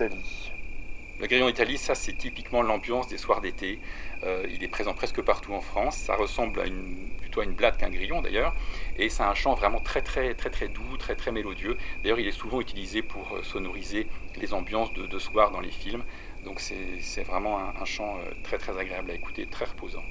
Italie. 0.00 0.52
Le 1.18 1.19
grillon 1.30 1.48
Italie, 1.48 1.78
ça 1.78 1.94
c'est 1.94 2.14
typiquement 2.14 2.60
l'ambiance 2.60 3.06
des 3.06 3.16
soirs 3.16 3.40
d'été. 3.40 3.78
Euh, 4.24 4.44
il 4.50 4.64
est 4.64 4.68
présent 4.68 4.94
presque 4.94 5.22
partout 5.22 5.54
en 5.54 5.60
France. 5.60 5.96
Ça 5.96 6.16
ressemble 6.16 6.58
à 6.58 6.66
une, 6.66 7.08
plutôt 7.20 7.40
à 7.40 7.44
une 7.44 7.52
blatte 7.52 7.76
qu'un 7.78 7.88
grillon 7.88 8.20
d'ailleurs. 8.20 8.52
Et 8.96 9.08
c'est 9.08 9.22
un 9.22 9.34
chant 9.34 9.54
vraiment 9.54 9.78
très 9.78 10.02
très 10.02 10.34
très 10.34 10.66
doux, 10.66 10.96
très 10.98 11.14
très 11.14 11.30
mélodieux. 11.30 11.78
D'ailleurs, 12.02 12.18
il 12.18 12.26
est 12.26 12.32
souvent 12.32 12.60
utilisé 12.60 13.02
pour 13.02 13.36
euh, 13.36 13.44
sonoriser 13.44 14.08
les 14.40 14.52
ambiances 14.52 14.92
de, 14.92 15.18
soir 15.20 15.52
dans 15.52 15.60
les 15.60 15.70
films. 15.70 16.02
Donc 16.44 16.58
c'est 16.58 17.22
vraiment 17.22 17.60
un, 17.60 17.74
un 17.80 17.84
chant 17.84 18.16
euh, 18.16 18.30
très 18.42 18.58
très 18.58 18.76
agréable 18.76 19.12
à 19.12 19.14
écouter, 19.14 19.46
très 19.46 19.66
reposant. 19.66 20.02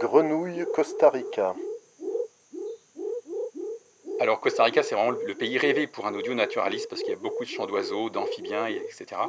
Grenouille 0.00 0.64
Costa 0.80 1.10
Rica. 1.10 1.54
Alors 4.18 4.40
Costa 4.40 4.64
Rica, 4.64 4.82
c'est 4.82 4.94
vraiment 4.94 5.10
le 5.10 5.34
pays 5.34 5.58
rêvé 5.58 5.86
pour 5.86 6.06
un 6.06 6.14
audio 6.14 6.32
naturaliste 6.32 6.88
parce 6.88 7.02
qu'il 7.02 7.10
y 7.10 7.14
a 7.14 7.18
beaucoup 7.18 7.44
de 7.44 7.50
chants 7.50 7.66
d'oiseaux, 7.66 8.08
d'amphibiens, 8.08 8.66
etc. 8.66 9.20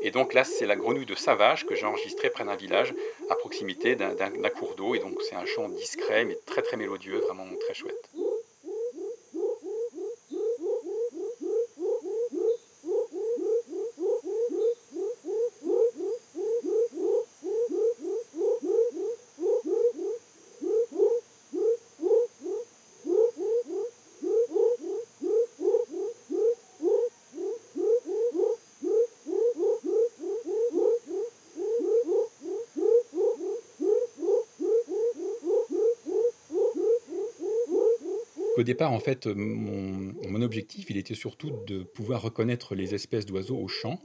Et 0.00 0.10
donc 0.10 0.32
là, 0.32 0.42
c'est 0.42 0.64
la 0.64 0.74
grenouille 0.74 1.04
de 1.04 1.14
Savage 1.14 1.66
que 1.66 1.74
j'ai 1.74 1.84
enregistrée 1.84 2.30
près 2.30 2.46
d'un 2.46 2.56
village, 2.56 2.94
à 3.28 3.34
proximité 3.34 3.94
d'un 3.94 4.48
cours 4.48 4.74
d'eau. 4.74 4.94
Et 4.94 5.00
donc 5.00 5.20
c'est 5.20 5.36
un 5.36 5.44
chant 5.44 5.68
discret, 5.68 6.24
mais 6.24 6.38
très 6.46 6.62
très 6.62 6.78
mélodieux, 6.78 7.18
vraiment 7.18 7.44
très 7.60 7.74
chouette. 7.74 7.95
Départ, 38.66 38.92
en 38.92 39.00
fait, 39.00 39.26
mon, 39.26 40.42
objectif, 40.42 40.90
il 40.90 40.98
était 40.98 41.14
surtout 41.14 41.50
de 41.66 41.82
pouvoir 41.82 42.20
reconnaître 42.20 42.74
les 42.74 42.94
espèces 42.94 43.24
d'oiseaux 43.24 43.56
au 43.56 43.68
champ. 43.68 43.98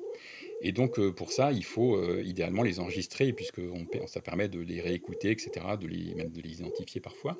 Et 0.62 0.72
donc, 0.72 1.00
euh, 1.00 1.12
pour 1.12 1.32
ça, 1.32 1.52
il 1.52 1.66
faut 1.66 1.96
euh, 1.96 2.22
idéalement 2.24 2.64
les 2.64 2.80
enregistrer, 2.80 3.34
puisque 3.34 3.62
ça 4.08 4.22
permet 4.22 4.48
de 4.48 4.60
les 4.60 4.80
réécouter, 4.80 5.32
etc., 5.32 5.52
de 5.80 5.88
les, 5.88 6.14
même 6.16 6.32
de 6.32 6.42
les 6.42 6.60
identifier 6.60 7.02
parfois. 7.02 7.38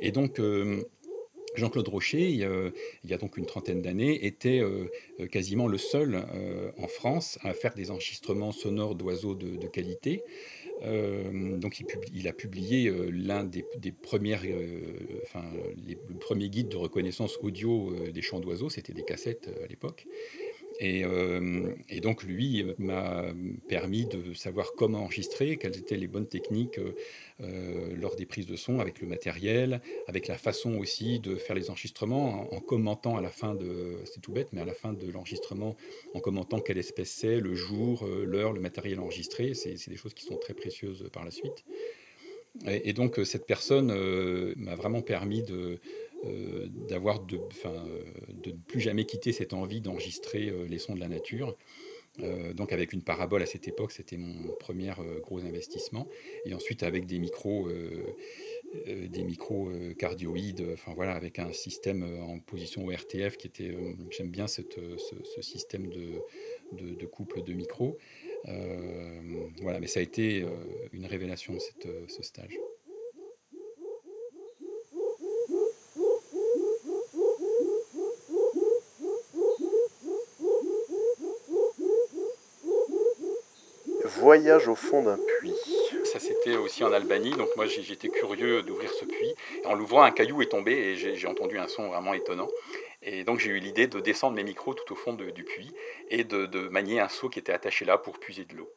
Et 0.00 0.12
donc, 0.12 0.38
euh, 0.38 0.82
Jean-Claude 1.54 1.88
Rocher, 1.88 2.28
il 2.28 2.36
y, 2.36 2.44
a, 3.14 3.18
donc 3.18 3.36
une 3.36 3.46
trentaine 3.46 3.82
d'années, 3.82 4.24
était 4.24 4.62
quasiment 5.30 5.68
le 5.68 5.76
seul 5.76 6.24
en 6.78 6.88
France 6.88 7.38
à 7.42 7.52
faire 7.52 7.74
des 7.74 7.90
enregistrements 7.90 8.52
sonores 8.52 8.94
d'oiseaux 8.94 9.34
de, 9.34 9.66
qualité. 9.66 10.22
Euh, 10.84 11.56
donc 11.58 11.82
il, 12.12 12.28
a 12.28 12.32
publié 12.32 12.88
euh, 12.88 13.08
l'un 13.12 13.44
des, 13.44 13.64
premières, 13.92 14.42
euh, 14.44 14.80
le 15.86 16.18
premier 16.18 16.48
guide 16.48 16.68
de 16.68 16.76
reconnaissance 16.76 17.38
audio 17.42 17.94
des 18.12 18.22
chants 18.22 18.40
d'oiseaux, 18.40 18.68
c'était 18.68 18.92
des 18.92 19.04
cassettes 19.04 19.48
à 19.62 19.66
l'époque. 19.66 20.06
Euh, 20.82 21.74
et, 21.88 22.00
donc 22.00 22.24
lui 22.24 22.64
m'a 22.78 23.26
permis 23.68 24.06
de 24.06 24.34
savoir 24.34 24.72
comment 24.76 25.04
enregistrer, 25.04 25.56
quelles 25.56 25.76
étaient 25.76 25.96
les 25.96 26.08
bonnes 26.08 26.26
techniques 26.26 26.78
euh, 27.40 27.94
lors 27.96 28.16
des 28.16 28.26
prises 28.26 28.46
de 28.46 28.56
son 28.56 28.80
avec 28.80 29.00
le 29.00 29.06
matériel, 29.06 29.80
avec 30.08 30.26
la 30.26 30.38
façon 30.38 30.78
aussi 30.78 31.20
de 31.20 31.36
faire 31.36 31.54
les 31.54 31.70
enregistrements 31.70 32.52
en, 32.52 32.60
commentant 32.60 33.16
à 33.16 33.20
la 33.20 33.30
fin 33.30 33.54
de, 33.54 33.98
c'est 34.04 34.20
tout 34.20 34.32
bête, 34.32 34.48
mais 34.52 34.60
à 34.60 34.64
la 34.64 34.74
fin 34.74 34.92
de 34.92 35.10
l'enregistrement, 35.10 35.76
en 36.14 36.20
commentant 36.20 36.58
quelle 36.60 36.78
espèce 36.78 37.10
c'est, 37.10 37.38
le 37.38 37.54
jour, 37.54 38.04
euh, 38.04 38.24
l'heure, 38.24 38.52
le 38.52 38.60
matériel 38.60 38.98
enregistré, 38.98 39.54
c'est 39.54 39.88
des 39.88 39.96
choses 39.96 40.14
qui 40.14 40.24
sont 40.24 40.36
très 40.36 40.54
précieuses 40.54 41.08
par 41.12 41.24
la 41.24 41.30
suite. 41.30 41.64
Et, 42.66 42.92
donc 42.92 43.18
cette 43.24 43.46
personne 43.46 43.86
m'a 44.56 44.74
vraiment 44.74 45.00
permis 45.00 45.42
de, 45.42 45.80
euh, 46.24 46.68
d'avoir 46.88 47.20
de, 47.20 47.36
euh, 47.36 48.04
de 48.28 48.50
ne 48.52 48.56
plus 48.56 48.80
jamais 48.80 49.04
quitter 49.06 49.32
cette 49.32 49.52
envie 49.52 49.80
d'enregistrer 49.80 50.50
euh, 50.50 50.66
les 50.68 50.78
sons 50.78 50.94
de 50.94 51.00
la 51.00 51.08
nature. 51.08 51.56
donc 52.54 52.72
avec 52.72 52.92
une 52.92 53.02
parabole 53.02 53.42
à 53.42 53.46
cette 53.46 53.66
époque, 53.66 53.90
c'était 53.90 54.18
mon 54.18 54.34
premier 54.60 54.92
gros 55.22 55.40
investissement. 55.40 56.06
Et 56.44 56.52
ensuite 56.52 56.82
avec 56.82 57.06
des 57.06 57.18
micros, 57.18 57.70
des 58.86 59.24
micros 59.24 59.70
cardioïdes, 59.98 60.62
enfin 60.74 60.92
voilà, 60.94 61.14
avec 61.14 61.38
un 61.38 61.54
système 61.54 62.02
en 62.20 62.38
position 62.38 62.86
ORTF 62.86 63.38
qui 63.38 63.46
était, 63.46 63.74
j'aime 64.10 64.30
bien 64.30 64.46
cette, 64.46 64.78
ce, 64.98 65.40
système 65.40 65.88
de, 65.88 66.20
de, 67.02 67.06
couple 67.06 67.42
de 67.42 67.54
micros. 67.54 67.96
voilà, 69.62 69.80
mais 69.80 69.86
ça 69.86 70.00
a 70.00 70.02
été 70.02 70.44
une 70.92 71.06
révélation 71.06 71.58
cette, 71.58 71.88
ce 72.08 72.22
stage. 72.22 72.58
Voyage 84.22 84.68
au 84.68 84.76
fond 84.76 85.02
d'un 85.02 85.18
puits. 85.18 85.52
ça 86.04 86.20
c'était 86.20 86.54
aussi 86.54 86.84
en 86.84 86.92
Albanie. 86.92 87.32
Donc 87.32 87.48
moi 87.56 87.66
j'étais 87.66 88.08
curieux 88.08 88.62
d'ouvrir 88.62 88.88
ce 88.94 89.04
puits. 89.04 89.34
En 89.64 89.74
l'ouvrant, 89.74 90.02
un 90.02 90.12
caillou 90.12 90.42
est 90.42 90.46
tombé 90.46 90.70
et 90.70 90.94
j'ai 91.16 91.26
entendu 91.26 91.58
un 91.58 91.66
son 91.66 91.88
vraiment 91.88 92.14
étonnant. 92.14 92.46
Et 93.02 93.24
donc 93.24 93.40
j'ai 93.40 93.50
eu 93.50 93.58
l'idée 93.58 93.88
de 93.88 93.98
descendre 93.98 94.36
mes 94.36 94.44
micros 94.44 94.74
tout 94.74 94.92
au 94.92 94.94
fond 94.94 95.14
du 95.14 95.42
puits 95.42 95.74
et 96.08 96.22
de, 96.22 96.46
de 96.46 96.68
manier 96.68 97.00
un 97.00 97.08
seau 97.08 97.28
qui 97.28 97.40
était 97.40 97.52
attaché 97.52 97.84
là 97.84 97.98
pour 97.98 98.20
puiser 98.20 98.44
de 98.44 98.54
l'eau. 98.54 98.70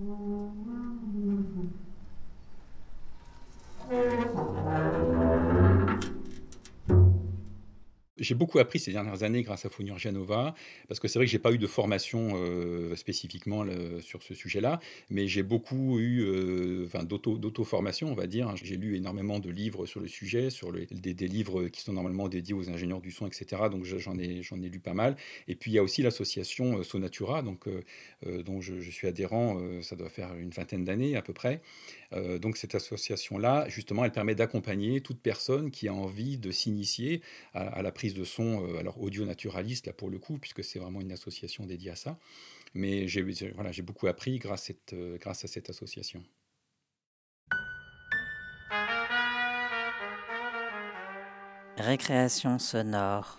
Mm-hmm. 0.00 0.37
J'ai 8.28 8.34
beaucoup 8.34 8.58
appris 8.58 8.78
ces 8.78 8.92
dernières 8.92 9.22
années 9.22 9.42
grâce 9.42 9.64
à 9.64 9.70
Founir 9.70 9.98
Janova, 9.98 10.54
parce 10.86 11.00
que 11.00 11.08
c'est 11.08 11.18
vrai 11.18 11.24
que 11.24 11.32
j'ai 11.32 11.38
pas 11.38 11.50
eu 11.52 11.56
de 11.56 11.66
formation 11.66 12.34
euh, 12.36 12.94
spécifiquement 12.94 13.64
sur 14.02 14.22
ce 14.22 14.34
sujet-là, 14.34 14.80
mais 15.08 15.26
j'ai 15.26 15.42
beaucoup 15.42 15.98
eu 15.98 16.20
euh, 16.20 16.86
d'auto-formation, 17.04 18.12
on 18.12 18.14
va 18.14 18.26
dire. 18.26 18.54
J'ai 18.56 18.76
lu 18.76 18.96
énormément 18.96 19.38
de 19.38 19.48
livres 19.48 19.86
sur 19.86 20.00
le 20.00 20.08
sujet, 20.08 20.50
sur 20.50 20.72
des, 20.72 21.28
livres 21.28 21.68
qui 21.68 21.80
sont 21.80 21.94
normalement 21.94 22.28
dédiés 22.28 22.52
aux 22.52 22.68
ingénieurs 22.68 23.00
du 23.00 23.10
son, 23.10 23.26
etc. 23.26 23.62
Donc 23.70 23.84
j'en 23.84 24.18
ai, 24.18 24.42
ai 24.42 24.68
lu 24.68 24.78
pas 24.78 24.94
mal. 24.94 25.16
Et 25.46 25.54
puis 25.54 25.70
il 25.70 25.74
y 25.74 25.78
a 25.78 25.82
aussi 25.82 26.02
l'association 26.02 26.78
euh, 26.78 26.82
Sonatura, 26.82 27.40
donc, 27.40 27.64
dont 28.44 28.60
je, 28.60 28.80
je, 28.80 28.90
suis 28.90 29.08
adhérent, 29.08 29.58
ça 29.80 29.96
doit 29.96 30.10
faire 30.10 30.34
une 30.34 30.50
vingtaine 30.50 30.84
d'années 30.84 31.16
à 31.16 31.22
peu 31.22 31.32
près. 31.32 31.62
donc 32.40 32.56
cette 32.56 32.74
association-là, 32.74 33.68
justement, 33.68 34.04
elle 34.04 34.12
permet 34.12 34.34
d'accompagner 34.34 35.00
toute 35.00 35.20
personne 35.20 35.70
qui 35.70 35.88
a 35.88 35.94
envie 35.94 36.36
de 36.36 36.50
s'initier 36.50 37.22
à, 37.54 37.78
à 37.78 37.82
la 37.82 37.92
prise 37.92 38.14
de 38.14 38.17
son, 38.24 38.66
euh, 38.66 38.78
alors 38.78 39.00
audio 39.00 39.24
naturaliste 39.24 39.86
là 39.86 39.92
pour 39.92 40.10
le 40.10 40.18
coup, 40.18 40.38
puisque 40.38 40.64
c'est 40.64 40.78
vraiment 40.78 41.00
une 41.00 41.12
association 41.12 41.66
dédiée 41.66 41.90
à 41.90 41.96
ça. 41.96 42.18
Mais 42.74 43.08
j'ai 43.08 43.22
voilà, 43.54 43.70
beaucoup 43.82 44.06
appris 44.06 44.38
grâce 44.38 44.62
à 44.62 44.66
cette, 44.66 44.92
euh, 44.92 45.18
grâce 45.18 45.44
à 45.44 45.48
cette 45.48 45.70
association. 45.70 46.22
Récréation 51.76 52.58
sonore. 52.58 53.36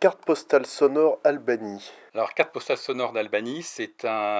Carte 0.00 0.24
postale 0.24 0.66
sonore 0.66 1.18
Albanie. 1.24 1.90
Alors, 2.16 2.32
carte 2.32 2.52
postale 2.52 2.76
sonore 2.76 3.12
d'Albanie, 3.12 3.64
c'est 3.64 3.90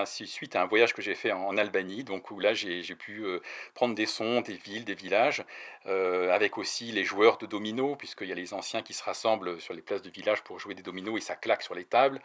suite 0.06 0.54
à 0.54 0.62
un 0.62 0.66
voyage 0.66 0.94
que 0.94 1.02
j'ai 1.02 1.16
fait 1.16 1.32
en, 1.32 1.56
Albanie, 1.56 2.04
donc 2.04 2.30
où 2.30 2.38
là 2.38 2.54
j'ai 2.54 2.94
pu 2.94 3.24
euh, 3.24 3.40
prendre 3.74 3.96
des 3.96 4.06
sons, 4.06 4.42
des 4.42 4.54
villes, 4.54 4.84
des 4.84 4.94
villages, 4.94 5.44
euh, 5.86 6.30
avec 6.32 6.56
aussi 6.56 6.92
les 6.92 7.02
joueurs 7.02 7.36
de 7.36 7.46
dominos, 7.46 7.96
puisqu'il 7.98 8.28
y 8.28 8.32
a 8.32 8.36
les 8.36 8.54
anciens 8.54 8.82
qui 8.82 8.92
se 8.92 9.02
rassemblent 9.02 9.60
sur 9.60 9.74
les 9.74 9.82
places 9.82 10.02
de 10.02 10.10
village 10.10 10.42
pour 10.42 10.60
jouer 10.60 10.76
des 10.76 10.84
dominos 10.84 11.18
et 11.18 11.20
ça 11.20 11.34
claque 11.34 11.62
sur 11.62 11.74
les 11.74 11.84
tables. 11.84 12.20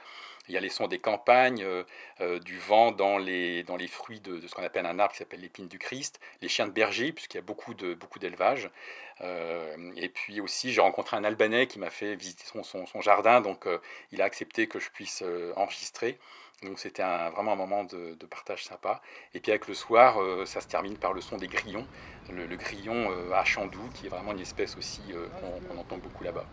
Il 0.47 0.53
y 0.53 0.57
a 0.57 0.61
les 0.61 0.69
sons 0.69 0.87
des 0.87 0.99
campagnes, 0.99 1.63
euh, 2.21 2.39
du 2.39 2.57
vent 2.59 2.91
dans 2.91 3.17
les, 3.17 3.63
dans 3.63 3.75
les 3.75 3.87
fruits 3.87 4.19
de, 4.19 4.45
ce 4.47 4.53
qu'on 4.53 4.63
appelle 4.63 4.85
un 4.85 4.99
arbre 4.99 5.13
qui 5.13 5.17
s'appelle 5.17 5.41
l'épine 5.41 5.67
du 5.67 5.79
Christ, 5.79 6.19
les 6.41 6.47
chiens 6.47 6.67
de 6.67 6.71
berger, 6.71 7.11
puisqu'il 7.11 7.37
y 7.37 7.39
a 7.39 7.43
beaucoup 7.43 7.73
d'élevage. 7.73 8.65
Beaucoup 8.65 8.73
et 9.97 10.09
puis 10.09 10.39
aussi, 10.39 10.71
j'ai 10.71 10.79
rencontré 10.79 11.17
un 11.17 11.25
Albanais 11.25 11.67
qui 11.67 11.77
m'a 11.77 11.89
fait 11.89 12.15
visiter 12.15 12.45
son, 12.45 12.63
son, 12.63 13.01
jardin, 13.01 13.41
donc 13.41 13.67
il 14.13 14.21
a 14.21 14.25
accepté 14.25 14.67
que 14.67 14.79
je 14.79 14.89
puisse 14.89 15.23
enregistré. 15.55 16.19
Donc 16.63 16.77
c'était 16.77 17.03
vraiment 17.03 17.53
un 17.53 17.55
moment 17.55 17.83
de, 17.85 18.15
partage 18.29 18.65
sympa. 18.65 19.01
Et 19.33 19.39
puis 19.39 19.51
avec 19.51 19.67
le 19.67 19.73
soir, 19.73 20.21
euh, 20.21 20.45
ça 20.45 20.61
se 20.61 20.67
termine 20.67 20.97
par 20.97 21.13
le 21.13 21.21
son 21.21 21.37
des 21.37 21.47
grillons, 21.47 21.87
le, 22.29 22.55
grillon 22.57 23.11
euh, 23.11 23.31
à 23.33 23.45
chandou, 23.45 23.81
qui 23.93 24.07
est 24.07 24.09
vraiment 24.09 24.33
une 24.33 24.41
espèce 24.41 24.75
aussi 24.77 25.01
qu'on 25.39 25.77
entend 25.77 25.97
beaucoup 25.97 26.23
là-bas. 26.23 26.45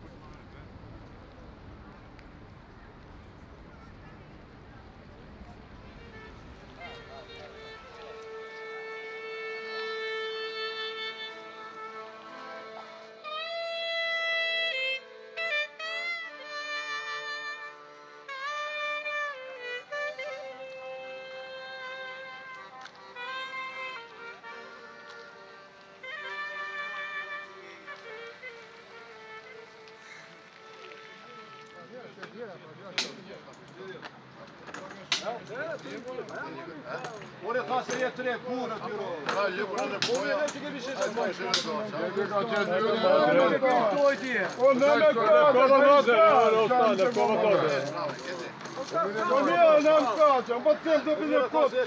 On 44.59 44.79
nama 44.79 45.07
kaže, 45.83 46.13
on 46.57 46.69
nama 46.69 47.37
kaže, 47.37 47.83
Po 49.27 49.39
mirë 49.43 49.79
në 49.83 49.93
më 49.93 50.11
kaqë, 50.17 50.57
po 50.65 50.73
të 50.73 50.81
tësë 50.85 51.05
do 51.07 51.13
për 51.19 51.29
në 51.31 51.39
kotë. 51.53 51.85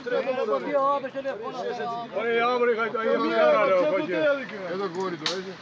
Po 0.50 0.58
të 0.60 0.72
jamë 0.74 1.08
që 1.14 1.20
le 1.26 1.34
pona 1.42 1.60
të 1.66 1.74
jamë. 1.80 2.08
Po 2.14 2.24
e 2.26 2.34
jamë 2.36 2.64
rikaj, 2.70 2.90
a 2.90 3.04
jemi 3.08 3.30
në 3.30 3.44
rale, 3.56 3.76
o 3.76 3.92
po 3.94 4.00
që. 4.10 4.18
E 4.74 4.80
do 4.82 4.88
gori 4.98 5.18
do, 5.22 5.28
e 5.38 5.40
që? 5.46 5.54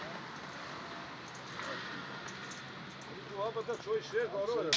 Aba 3.47 3.62
da 3.67 3.73
çoğu 3.83 3.97
işe 3.97 4.21
doğru 4.33 4.53
öyle. 4.60 4.71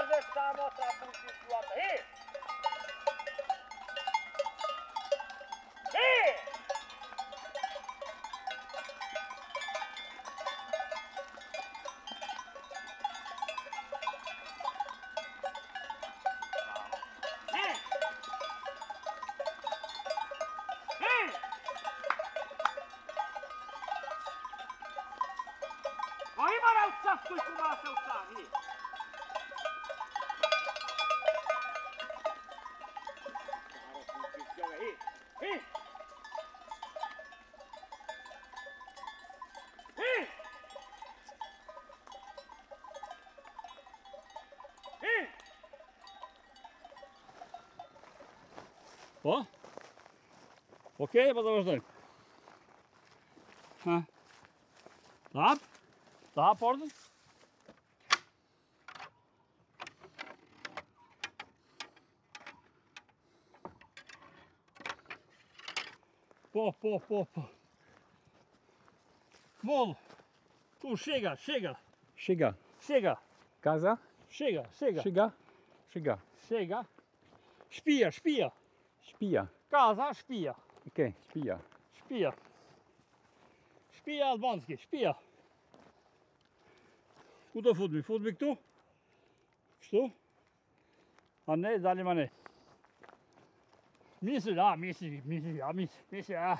Quantas 0.00 0.16
vezes 0.16 0.30
precisava 0.30 0.62
mostrar 0.62 0.92
pro 0.98 1.12
tio 1.12 1.46
do 1.46 1.54
alto 1.54 1.72
aí? 1.74 2.04
Vou 26.36 26.48
embora 26.48 26.88
o 26.88 27.02
saco 27.02 27.36
e 27.36 27.40
seu! 27.40 28.09
По? 49.22 49.46
Окей, 50.98 51.34
подожди. 51.34 51.82
Ha. 53.84 54.04
tá, 55.32 55.58
tá, 56.34 56.66
orada. 56.66 56.86
Pô, 66.52 66.72
pô, 66.72 66.98
pô, 67.00 67.26
pô. 67.26 67.44
Molo. 69.62 69.96
Tu 70.80 70.96
chega, 70.96 71.36
chega. 71.36 71.78
Chega. 72.16 72.56
Chega. 72.80 73.18
Casa? 73.60 73.98
Chega, 74.30 74.68
chega. 74.78 75.02
Chega. 75.02 75.32
Chega. 75.90 76.18
Chega. 76.48 76.86
Espia, 77.70 78.08
espia. 78.08 78.52
Shpia. 79.20 79.48
Ka, 79.70 79.94
tha 79.94 80.14
shpia. 80.14 80.54
Oke, 80.86 80.88
okay, 80.88 81.14
shpia. 81.28 81.58
Shpia. 81.98 82.32
Shpia 83.98 84.30
albanski, 84.30 84.76
shpia. 84.76 85.14
Ku 87.52 87.60
do 87.60 87.74
futmi? 87.74 88.02
Futmi 88.02 88.32
këtu? 88.32 88.56
Kështu? 89.82 90.10
A 91.46 91.56
ne, 91.56 91.78
dalim 91.78 92.08
a 92.08 92.14
ne. 92.14 92.30
Misi, 94.22 94.56
a, 94.58 94.76
misi, 94.76 95.20
misi, 95.24 95.60
a, 95.60 95.72
misi, 95.72 96.00
misi, 96.12 96.34
a. 96.34 96.56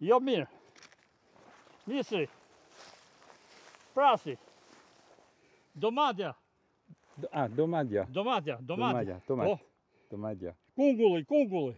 Jo 0.00 0.18
mirë. 0.18 0.48
Misi. 1.86 2.24
Prasi. 3.94 4.36
Domadja. 5.74 6.34
Do, 7.16 7.28
a, 7.32 7.48
domadja. 7.48 8.06
Domadja, 8.10 8.58
domadja. 8.60 8.60
Domadja, 8.66 9.20
domadja. 9.28 9.54
Oh. 9.54 9.75
Domadia. 10.16 10.54
kungulli, 10.74 11.24
kungulli. 11.24 11.76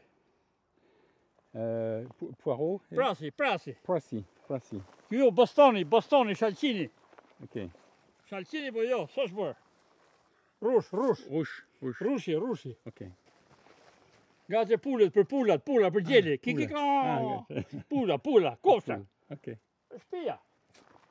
Euh, 1.56 2.04
po- 2.18 2.32
poireau. 2.42 2.80
et- 2.90 2.94
Prasi, 2.96 3.30
prasi. 3.30 3.74
Poissy. 3.82 4.24
Poissy. 4.46 4.80
Kjo, 5.08 5.30
bostoni, 5.32 5.84
bostoni, 5.84 6.34
shalqini. 6.34 6.88
Ok. 7.42 7.70
Shalqini 8.28 8.70
po 8.72 8.82
jo, 8.84 9.06
s'është 9.06 9.34
bërë. 9.34 9.54
Rush, 10.60 10.92
rush, 10.92 11.26
Rouge. 11.30 11.50
Rouge. 11.82 12.00
rushi, 12.04 12.34
rushi. 12.34 12.76
Ok. 12.86 13.02
Nga 14.48 14.62
që 14.64 14.78
pullet 14.82 15.12
për 15.14 15.24
pullat, 15.28 15.64
pulla 15.64 15.90
për 15.90 16.02
gjeli. 16.08 16.38
Ki 16.40 16.54
ki 16.54 16.66
ka, 16.66 16.78
Ah, 16.78 17.20
ok. 17.22 17.48
kofsha. 18.62 19.00
Shpia. 19.98 20.38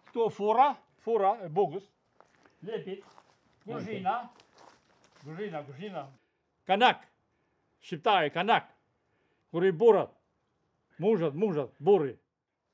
Këto 0.08 0.30
fura, 0.32 0.76
fura 1.00 1.38
e 1.46 1.50
bugës, 1.50 1.84
lepit, 2.64 3.04
kuzhina, 3.66 4.30
kuzhina, 5.24 5.64
kuzhina. 5.64 6.08
Kanak, 6.68 7.08
shqiptari, 7.82 8.32
kanak. 8.34 8.70
Kur 9.52 9.66
i 9.66 9.72
burrat, 9.72 10.12
muzhat, 11.00 11.34
muzhat, 11.34 11.70
burri. 11.80 12.16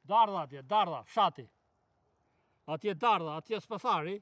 Dardha 0.07 0.43
atje, 0.43 0.61
dardha, 0.61 1.03
fshati. 1.03 1.47
Atje 2.67 2.93
dardha, 2.93 3.37
atje 3.37 3.59
spasari. 3.61 4.21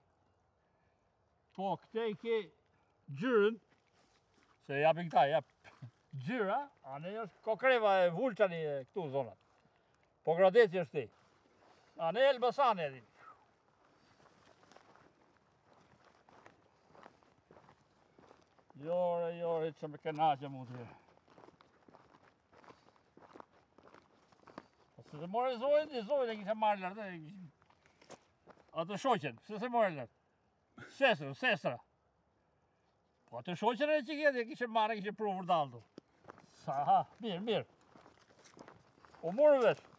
Po, 1.56 1.76
këte 1.84 2.10
i 2.10 2.16
ke 2.16 2.42
gjyrën, 3.20 3.58
se 4.68 4.82
japin 4.82 5.10
këta, 5.10 5.26
jap 5.32 5.46
gjyra, 6.26 6.60
anë 6.96 7.16
është 7.26 7.46
kokreva 7.46 7.96
e 8.06 8.12
vulçani 8.16 8.62
e 8.62 8.76
këtu 8.90 9.08
zonat. 9.12 9.38
Po 10.26 10.36
gradeci 10.38 10.80
është 10.84 11.00
ti. 11.00 11.08
Anë 12.02 12.22
e 12.22 12.30
Elbasani 12.34 12.86
edhin. 12.88 13.11
Jore, 18.82 19.34
jore, 19.38 19.72
që 19.78 19.88
me 19.92 19.98
kenaqe 20.02 20.50
mu 20.50 20.64
të 20.66 20.86
Po 24.96 25.04
se 25.04 25.20
se 25.20 25.28
more 25.28 25.52
zojën, 25.62 25.92
i 25.92 26.02
zojën 26.08 26.32
e 26.34 26.38
kishe 26.40 26.56
marrë 26.64 26.82
lartë. 26.86 27.06
e 27.14 27.20
kishe- 27.20 28.18
Atë 28.82 28.98
shoqen, 29.04 29.38
se 29.48 29.60
se 29.60 29.70
more 29.70 29.90
lartë. 29.90 30.90
Sesra, 30.98 31.34
sesra. 31.36 31.78
Po 33.30 33.38
atë 33.42 33.58
shoqen 33.60 33.90
e 33.90 34.02
që 34.08 34.18
kjetë, 34.22 34.42
e 34.42 34.46
kishe 34.50 34.68
marrë, 34.68 34.98
e 34.98 35.02
kishe 35.02 35.16
pru 35.18 35.36
vërdaldu. 35.38 35.84
Sa, 36.64 36.84
ha, 36.90 37.00
mirë, 37.22 37.42
mirë. 37.42 37.66
O 39.22 39.32
morë 39.32 39.62
vetë. 39.68 39.90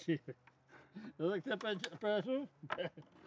Qipe. 0.00 0.34
Edhe 1.20 1.38
këte 1.42 1.56
për, 1.62 1.80
për 2.02 2.14
e 2.16 2.20
shumë? 2.26 3.17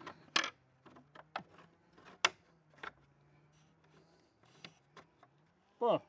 Boks 5.82 6.06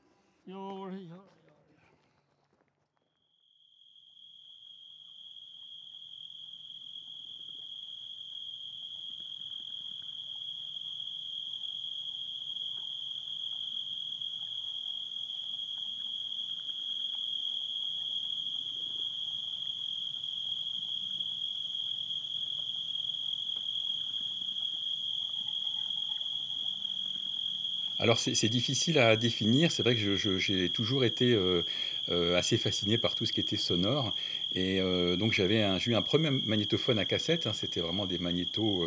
Alors 28.03 28.19
c'est 28.19 28.49
difficile 28.49 28.99
à 28.99 29.15
définir, 29.15 29.71
c'est 29.71 29.85
vrai 29.85 29.95
que 29.95 30.17
j'ai 30.39 30.69
toujours 30.71 31.05
été 31.05 31.35
euh, 31.35 31.63
euh, 32.11 32.37
assez 32.37 32.57
fasciné 32.59 32.99
par 32.99 33.15
tout 33.15 33.27
ce 33.27 33.33
qui 33.33 33.39
était 33.39 33.57
sonore. 33.57 34.13
Et 34.57 34.81
euh, 34.81 35.15
donc 35.15 35.33
j'avais 35.33 35.63
un, 35.63 35.79
eu 35.79 35.95
un 35.95 36.03
premier 36.03 36.31
magnétophone 36.31 36.99
à 36.99 37.05
cassette, 37.05 37.47
hein, 37.47 37.53
c'était 37.55 37.79
vraiment 37.81 38.07
des 38.07 38.19
magnétos 38.19 38.85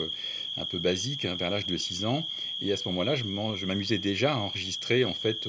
un 0.57 0.65
peu 0.65 0.79
basiques 0.79 1.23
hein, 1.23 1.35
vers 1.35 1.49
l'âge 1.49 1.65
de 1.65 1.77
6 1.77 2.03
ans. 2.03 2.27
Et 2.61 2.73
à 2.73 2.77
ce 2.77 2.89
moment-là, 2.89 3.15
je 3.15 3.23
m'amusais 3.65 3.99
déjà 3.99 4.33
à 4.33 4.37
enregistrer 4.37 5.05
en 5.05 5.13
fait 5.13 5.47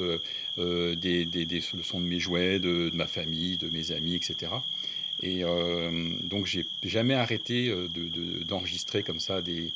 des, 0.56 1.24
des- 1.24 1.46
de 1.46 1.98
mes 1.98 2.20
jouets, 2.20 2.60
de, 2.60 2.92
ma 2.94 3.08
famille, 3.08 3.56
de 3.56 3.68
mes 3.68 3.90
amis, 3.90 4.14
etc. 4.14 4.64
Et 5.22 5.42
donc 6.22 6.46
j'ai 6.46 6.66
jamais 6.84 7.14
arrêté 7.14 7.68
de- 7.70 7.88
de- 7.88 8.44
d'enregistrer 8.44 9.02
comme 9.02 9.18
ça 9.20 9.42
des 9.42 9.72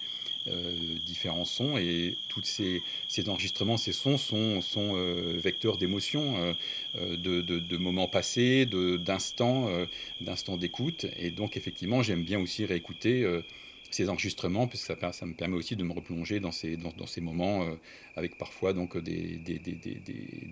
différents 1.05 1.45
sons 1.45 1.77
et 1.79 2.17
toutes 2.29 2.47
ces, 2.47 2.83
ces 3.09 3.29
enregistrements, 3.29 3.77
ces 3.77 3.93
sons 3.93 4.19
sont, 4.19 4.61
sont 4.61 4.93
euh, 4.97 5.35
vecteurs 5.37 5.77
d'émotions, 5.77 6.37
euh, 6.39 6.53
euh, 6.97 7.17
de, 7.17 7.41
de- 7.43 7.77
moments 7.77 8.09
passés, 8.09 8.67
d'instants, 8.67 9.69
euh, 9.69 9.87
d'instants 10.21 10.57
d'écoute. 10.57 11.07
Et 11.19 11.31
donc, 11.31 11.57
effectivement, 11.57 12.03
j'aime 12.03 12.23
bien 12.23 12.41
aussi 12.41 12.65
réécouter 12.65 13.23
euh, 13.23 13.43
ces 13.91 14.09
enregistrements, 14.09 14.67
parce 14.67 14.87
que 14.87 14.95
ça, 15.01 15.13
ça 15.13 15.27
me 15.27 15.35
permet 15.35 15.57
aussi 15.57 15.77
de 15.77 15.85
me 15.85 15.93
replonger 15.93 16.41
dans 16.41 16.53
ces, 16.53 16.77
dans, 16.77 16.93
dans 16.97 17.07
ces 17.07 17.21
moments, 17.21 17.63
euh, 17.65 17.75
avec 18.17 18.37
parfois 18.39 18.73
donc, 18.73 18.97
des, 18.99 19.37
des, 19.37 19.59
des- 19.59 19.73
des- 19.73 20.01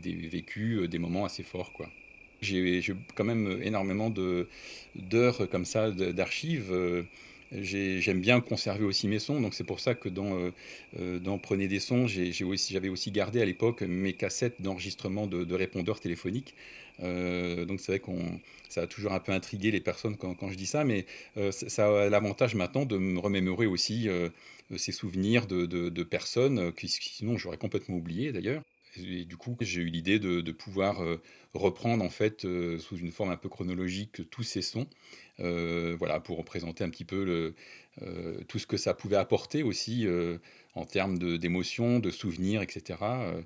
des- 0.02 0.28
vécus, 0.28 0.78
euh, 0.80 0.88
des 0.88 0.98
moments 0.98 1.24
assez 1.24 1.42
forts. 1.42 1.72
Quoi. 1.72 1.88
J'ai 2.40 2.82
quand 3.14 3.24
même 3.24 3.60
énormément 3.62 4.10
d'heures 4.94 5.48
comme 5.50 5.64
ça 5.64 5.90
d'archives. 5.90 6.72
euh, 6.72 7.02
j'ai- 7.52 8.00
J'aime 8.00 8.20
bien 8.20 8.40
conserver 8.40 8.84
aussi 8.84 9.08
mes 9.08 9.18
sons, 9.18 9.40
donc 9.40 9.54
c'est 9.54 9.64
pour 9.64 9.80
ça 9.80 9.94
que 9.94 10.08
dans, 10.08 10.38
euh, 10.38 10.50
euh, 10.98 11.36
Prenez 11.42 11.68
des 11.68 11.78
sons, 11.80 12.06
j'avais 12.06 12.88
aussi 12.88 13.10
gardé 13.10 13.40
à 13.40 13.44
l'époque 13.44 13.82
mes 13.82 14.12
cassettes 14.12 14.60
d'enregistrement 14.60 15.26
de, 15.26 15.44
de 15.44 15.54
répondeurs 15.54 16.00
téléphoniques. 16.00 16.54
Euh, 17.00 17.64
donc 17.64 17.80
c'est 17.80 17.92
vrai 17.92 18.00
qu'on 18.00 18.40
ça 18.68 18.82
a 18.82 18.86
toujours 18.86 19.12
un 19.12 19.20
peu 19.20 19.32
intrigué 19.32 19.70
les 19.70 19.80
personnes 19.80 20.16
quand, 20.16 20.50
je 20.50 20.56
dis 20.56 20.66
ça, 20.66 20.84
mais 20.84 21.06
ça 21.52 22.04
a 22.04 22.08
l'avantage 22.10 22.54
maintenant 22.54 22.84
de 22.84 22.98
me 22.98 23.18
remémorer 23.18 23.66
aussi 23.66 24.08
ces 24.76 24.92
souvenirs 24.92 25.46
de, 25.46 26.02
personnes 26.02 26.72
qui 26.72 26.88
sinon 26.88 27.38
j'aurais 27.38 27.56
complètement 27.56 27.96
oublié 27.96 28.32
d'ailleurs. 28.32 28.62
Du 28.96 29.36
coup, 29.36 29.56
j'ai 29.60 29.80
eu 29.82 29.86
l'idée 29.86 30.18
de, 30.18 30.52
pouvoir 30.52 31.02
reprendre 31.54 32.04
en 32.04 32.10
fait 32.10 32.42
sous 32.78 32.96
une 32.96 33.12
forme 33.12 33.30
un 33.30 33.36
peu 33.36 33.48
chronologique 33.48 34.28
tous 34.30 34.42
ces 34.42 34.60
sons, 34.62 34.86
voilà, 35.38 36.20
pour 36.20 36.38
représenter 36.38 36.84
un 36.84 36.90
petit 36.90 37.04
peu 37.04 37.54
euh, 38.02 38.40
tout 38.48 38.58
ce 38.58 38.66
que 38.66 38.76
ça 38.76 38.94
pouvait 38.94 39.16
apporter 39.16 39.62
aussi 39.62 40.06
euh, 40.06 40.38
en 40.74 40.84
termes 40.84 41.18
d'émotions, 41.38 41.98
de, 41.98 42.10
souvenirs, 42.10 42.62
etc. 42.62 42.98
euh, 43.02 43.42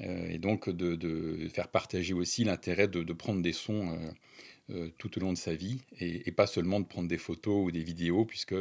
euh, 0.00 0.28
et 0.28 0.38
donc 0.38 0.68
de, 0.68 1.48
faire 1.48 1.68
partager 1.68 2.14
aussi 2.14 2.44
l'intérêt 2.44 2.88
de 2.88 3.12
prendre 3.12 3.42
des 3.42 3.52
sons 3.52 3.96
euh, 4.70 4.86
euh, 4.86 4.90
tout 4.98 5.16
au 5.18 5.20
long 5.20 5.32
de 5.32 5.38
sa 5.38 5.54
vie 5.54 5.82
et, 6.00 6.32
pas 6.32 6.46
seulement 6.46 6.80
de 6.80 6.86
prendre 6.86 7.08
des 7.08 7.18
photos 7.18 7.66
ou 7.66 7.70
des 7.70 7.82
vidéos, 7.82 8.24
puisque 8.24 8.54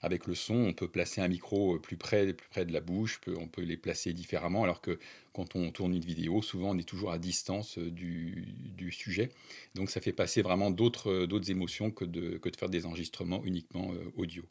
avec 0.00 0.26
le 0.26 0.34
son, 0.34 0.54
on 0.54 0.72
peut 0.72 0.88
placer 0.88 1.20
un 1.20 1.28
micro 1.28 1.78
plus 1.78 1.96
près, 1.96 2.32
plus 2.32 2.48
près 2.48 2.64
de 2.64 2.72
la 2.72 2.80
bouche, 2.80 3.20
on 3.26 3.48
peut 3.48 3.62
les 3.62 3.76
placer 3.76 4.12
différemment, 4.12 4.64
alors 4.64 4.80
que 4.80 4.98
quand 5.32 5.56
on 5.56 5.70
tourne 5.70 5.94
une 5.94 6.04
vidéo, 6.04 6.42
souvent 6.42 6.70
on 6.70 6.78
est 6.78 6.88
toujours 6.88 7.12
à 7.12 7.18
distance 7.18 7.78
euh, 7.78 7.90
du, 7.90 8.90
sujet. 8.92 9.32
Donc 9.74 9.90
ça 9.90 10.00
fait 10.00 10.12
passer 10.12 10.42
vraiment 10.42 10.70
d'autres 10.70 11.10
euh, 11.10 11.42
émotions 11.48 11.90
que 11.90 12.04
de, 12.04 12.36
que 12.36 12.48
de 12.48 12.56
faire 12.56 12.68
des 12.68 12.84
enregistrements 12.84 13.42
uniquement 13.44 13.92
euh, 13.94 14.12
audio. 14.16 14.44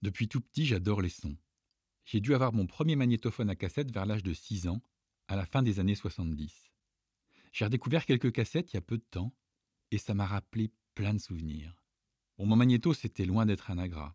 Depuis 0.00 0.28
tout 0.28 0.40
petit, 0.40 0.64
j'adore 0.64 1.02
les 1.02 1.10
sons. 1.10 1.36
J'ai 2.04 2.20
dû 2.20 2.34
avoir 2.34 2.52
mon 2.52 2.66
premier 2.66 2.96
magnétophone 2.96 3.50
à 3.50 3.56
cassette 3.56 3.92
vers 3.92 4.06
l'âge 4.06 4.22
de 4.22 4.32
6 4.32 4.68
ans, 4.68 4.80
à 5.28 5.36
la 5.36 5.44
fin 5.44 5.62
des 5.62 5.80
années 5.80 5.94
70. 5.94 6.70
J'ai 7.52 7.64
redécouvert 7.66 8.06
quelques 8.06 8.32
cassettes 8.32 8.72
il 8.72 8.76
y 8.76 8.78
a 8.78 8.82
peu 8.82 8.96
de 8.96 9.04
temps, 9.10 9.34
et 9.90 9.98
ça 9.98 10.14
m'a 10.14 10.26
rappelé 10.26 10.70
plein 10.94 11.14
de 11.14 11.18
souvenirs. 11.18 11.74
Bon, 12.38 12.46
mon 12.46 12.56
magnéto, 12.56 12.94
c'était 12.94 13.26
loin 13.26 13.46
d'être 13.46 13.70
un 13.70 13.78
agrat. 13.78 14.14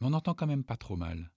Mais 0.00 0.06
on 0.08 0.12
entend 0.12 0.34
quand 0.34 0.46
même 0.46 0.64
pas 0.64 0.76
trop 0.76 0.96
mal. 0.96 1.30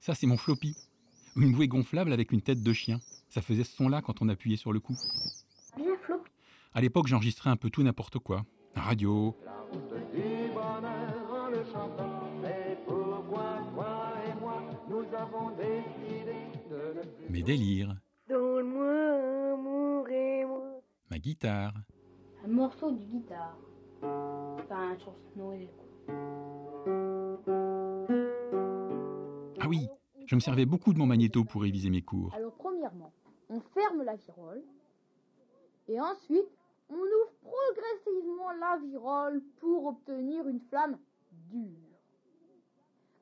Ça, 0.00 0.14
c'est 0.14 0.26
mon 0.26 0.36
floppy. 0.36 0.76
Une 1.36 1.52
bouée 1.52 1.68
gonflable 1.68 2.12
avec 2.12 2.32
une 2.32 2.40
tête 2.42 2.62
de 2.62 2.72
chien. 2.72 3.00
Ça 3.28 3.42
faisait 3.42 3.64
ce 3.64 3.76
son-là 3.76 4.00
quand 4.00 4.22
on 4.22 4.28
appuyait 4.28 4.56
sur 4.56 4.72
le 4.72 4.80
coup. 4.80 4.96
Bien. 5.76 5.94
À 6.72 6.80
l'époque, 6.80 7.06
j'enregistrais 7.06 7.50
un 7.50 7.56
peu 7.56 7.70
tout 7.70 7.82
n'importe 7.82 8.18
quoi. 8.18 8.46
Radio, 8.74 9.36
mes 17.38 17.44
délires, 17.44 17.94
Donne-moi 18.28 19.52
amour 19.52 20.08
et 20.08 20.44
moi. 20.44 20.80
ma 21.08 21.18
guitare, 21.20 21.72
Un 22.44 22.48
morceau 22.48 22.90
de 22.90 22.98
guitare. 23.04 23.56
Enfin, 24.02 24.96
sur 24.98 25.14
Noël. 25.36 25.68
Ah 29.60 29.68
oui, 29.68 29.86
je 30.26 30.34
me 30.34 30.40
servais 30.40 30.66
beaucoup 30.66 30.92
de 30.92 30.98
mon 30.98 31.06
magnéto 31.06 31.44
pour 31.44 31.62
réviser 31.62 31.90
mes 31.90 32.02
cours. 32.02 32.34
Alors, 32.34 32.54
premièrement, 32.54 33.12
on 33.50 33.60
ferme 33.60 34.02
la 34.02 34.16
virole. 34.16 34.62
Et 35.86 36.00
ensuite, 36.00 36.48
on 36.90 36.94
ouvre 36.96 37.32
progressivement 37.40 38.50
la 38.60 38.78
virole 38.84 39.42
pour 39.60 39.86
obtenir 39.86 40.48
une 40.48 40.60
flamme 40.70 40.98
dure. 41.52 41.70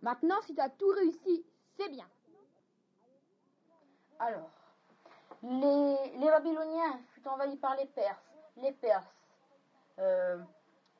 Maintenant, 0.00 0.36
si 0.46 0.54
tu 0.54 0.60
as 0.62 0.70
tout 0.70 0.88
réussi, 0.96 1.44
c'est 1.78 1.90
bien. 1.90 2.06
Alors, 4.18 4.50
les, 5.42 6.18
les 6.18 6.26
Babyloniens 6.26 7.00
furent 7.14 7.32
envahis 7.32 7.56
par 7.56 7.76
les 7.76 7.86
Perses. 7.86 8.32
Les 8.56 8.72
Perses. 8.72 9.04
euh, 9.98 10.38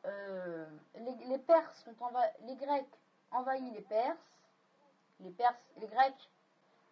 euh, 0.05 0.67
les, 0.97 1.27
les 1.27 1.39
Perses 1.39 1.85
sont 1.85 1.95
envahis, 2.05 2.33
les 2.47 2.57
Grecs 2.57 2.87
envahissent 3.31 3.73
les 3.75 3.83
Perses. 3.83 4.19
Les 5.21 5.31
Perses, 5.31 5.65
les 5.81 5.87
Grecs. 5.87 6.31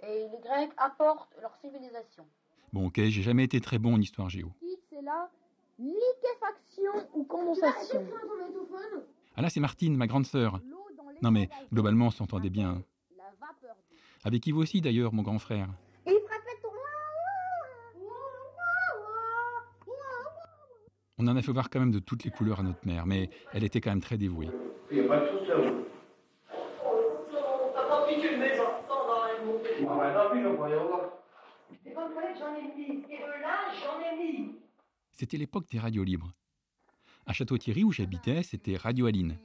Et 0.00 0.28
les 0.28 0.38
Grecs 0.38 0.72
apportent 0.76 1.34
leur 1.40 1.54
civilisation. 1.56 2.26
Bon, 2.72 2.86
ok, 2.86 2.96
j'ai 2.96 3.22
jamais 3.22 3.44
été 3.44 3.60
très 3.60 3.78
bon 3.78 3.94
en 3.94 4.00
histoire 4.00 4.28
géo. 4.28 4.50
C'est 4.90 5.02
la 5.02 5.28
liquéfaction 5.78 7.08
ou 7.14 7.24
condensation? 7.24 8.06
Ah 9.36 9.42
là, 9.42 9.50
c'est 9.50 9.60
Martine, 9.60 9.96
ma 9.96 10.06
grande 10.06 10.26
sœur. 10.26 10.60
Non 11.22 11.30
mais, 11.30 11.48
globalement, 11.72 12.06
on 12.06 12.10
s'entendait 12.10 12.50
bien. 12.50 12.82
Avec 14.24 14.46
Yves 14.46 14.56
aussi, 14.56 14.80
d'ailleurs, 14.80 15.12
mon 15.12 15.22
grand 15.22 15.38
frère? 15.38 15.68
Il 16.06 16.18
frappait 16.26 16.60
ton 16.62 16.70
On 21.16 21.28
en 21.28 21.36
a 21.36 21.42
fait 21.42 21.52
voir 21.52 21.70
quand 21.70 21.78
même 21.78 21.92
de 21.92 22.00
toutes 22.00 22.24
les 22.24 22.30
couleurs 22.30 22.60
à 22.60 22.62
notre 22.64 22.84
mère, 22.86 23.06
mais 23.06 23.30
elle 23.52 23.62
était 23.62 23.80
quand 23.80 23.90
même 23.90 24.00
très 24.00 24.18
dévouée. 24.18 24.48
C'était 35.12 35.36
l'époque 35.36 35.66
des 35.70 35.78
radios 35.78 36.02
libres. 36.02 36.32
À 37.26 37.32
Château-Thierry, 37.32 37.84
où 37.84 37.92
j'habitais, 37.92 38.42
c'était 38.42 38.76
Radio 38.76 39.06
Aline. 39.06 39.38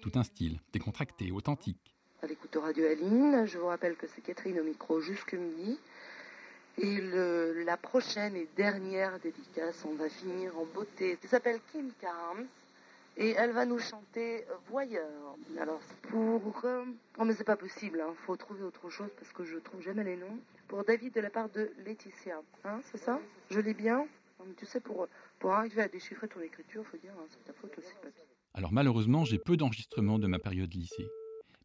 Tout 0.00 0.12
un 0.14 0.22
style, 0.22 0.60
décontracté, 0.72 1.32
authentique. 1.32 1.96
à 2.22 2.26
l'écoute 2.26 2.52
de 2.52 2.58
Radio 2.58 2.86
Aline. 2.86 3.44
Je 3.46 3.58
vous 3.58 3.66
rappelle 3.66 3.96
que 3.96 4.06
c'est 4.06 4.22
Catherine 4.22 4.58
au 4.60 4.64
micro 4.64 5.00
jusque 5.00 5.34
midi. 5.34 5.78
Et 6.78 7.00
la 7.64 7.76
prochaine 7.76 8.36
et 8.36 8.48
dernière 8.56 9.18
dédicace, 9.20 9.84
on 9.86 9.94
va 9.94 10.08
finir 10.10 10.58
en 10.58 10.64
beauté. 10.66 11.18
Elle 11.22 11.28
s'appelle 11.28 11.60
Kim 11.72 11.90
Carnes 12.00 12.46
et 13.16 13.30
elle 13.30 13.52
va 13.52 13.64
nous 13.64 13.78
chanter 13.78 14.44
Voyeur. 14.68 15.36
Alors 15.58 15.80
pour... 16.10 16.60
euh, 16.64 16.84
Oh 17.18 17.24
mais 17.24 17.32
c'est 17.34 17.44
pas 17.44 17.56
possible, 17.56 18.04
il 18.06 18.16
faut 18.26 18.36
trouver 18.36 18.62
autre 18.62 18.90
chose 18.90 19.08
parce 19.18 19.32
que 19.32 19.42
je 19.44 19.56
trouve 19.58 19.80
jamais 19.80 20.04
les 20.04 20.16
noms. 20.16 20.38
Pour 20.68 20.84
David 20.84 21.14
de 21.14 21.20
la 21.20 21.30
part 21.30 21.48
de 21.48 21.70
Laetitia, 21.84 22.42
hein, 22.64 22.80
c'est 22.92 22.98
ça? 22.98 23.20
Je 23.50 23.60
l'ai 23.60 23.72
bien? 23.72 24.06
Non, 24.38 24.44
Tu 24.58 24.66
sais, 24.66 24.80
pour, 24.80 25.08
pour 25.38 25.52
arriver 25.52 25.80
à 25.80 25.88
déchiffrer 25.88 26.28
ton 26.28 26.40
écriture, 26.40 26.84
faut 26.84 26.98
dire, 26.98 27.12
hein, 27.18 27.24
c'est 27.30 27.44
ta 27.44 27.52
faute 27.54 27.72
aussi, 27.78 27.94
papy. 28.02 28.20
Alors 28.52 28.72
malheureusement, 28.72 29.24
j'ai 29.24 29.38
peu 29.38 29.56
d'enregistrements 29.56 30.18
de 30.18 30.26
ma 30.26 30.38
période 30.38 30.74
lycée. 30.74 31.06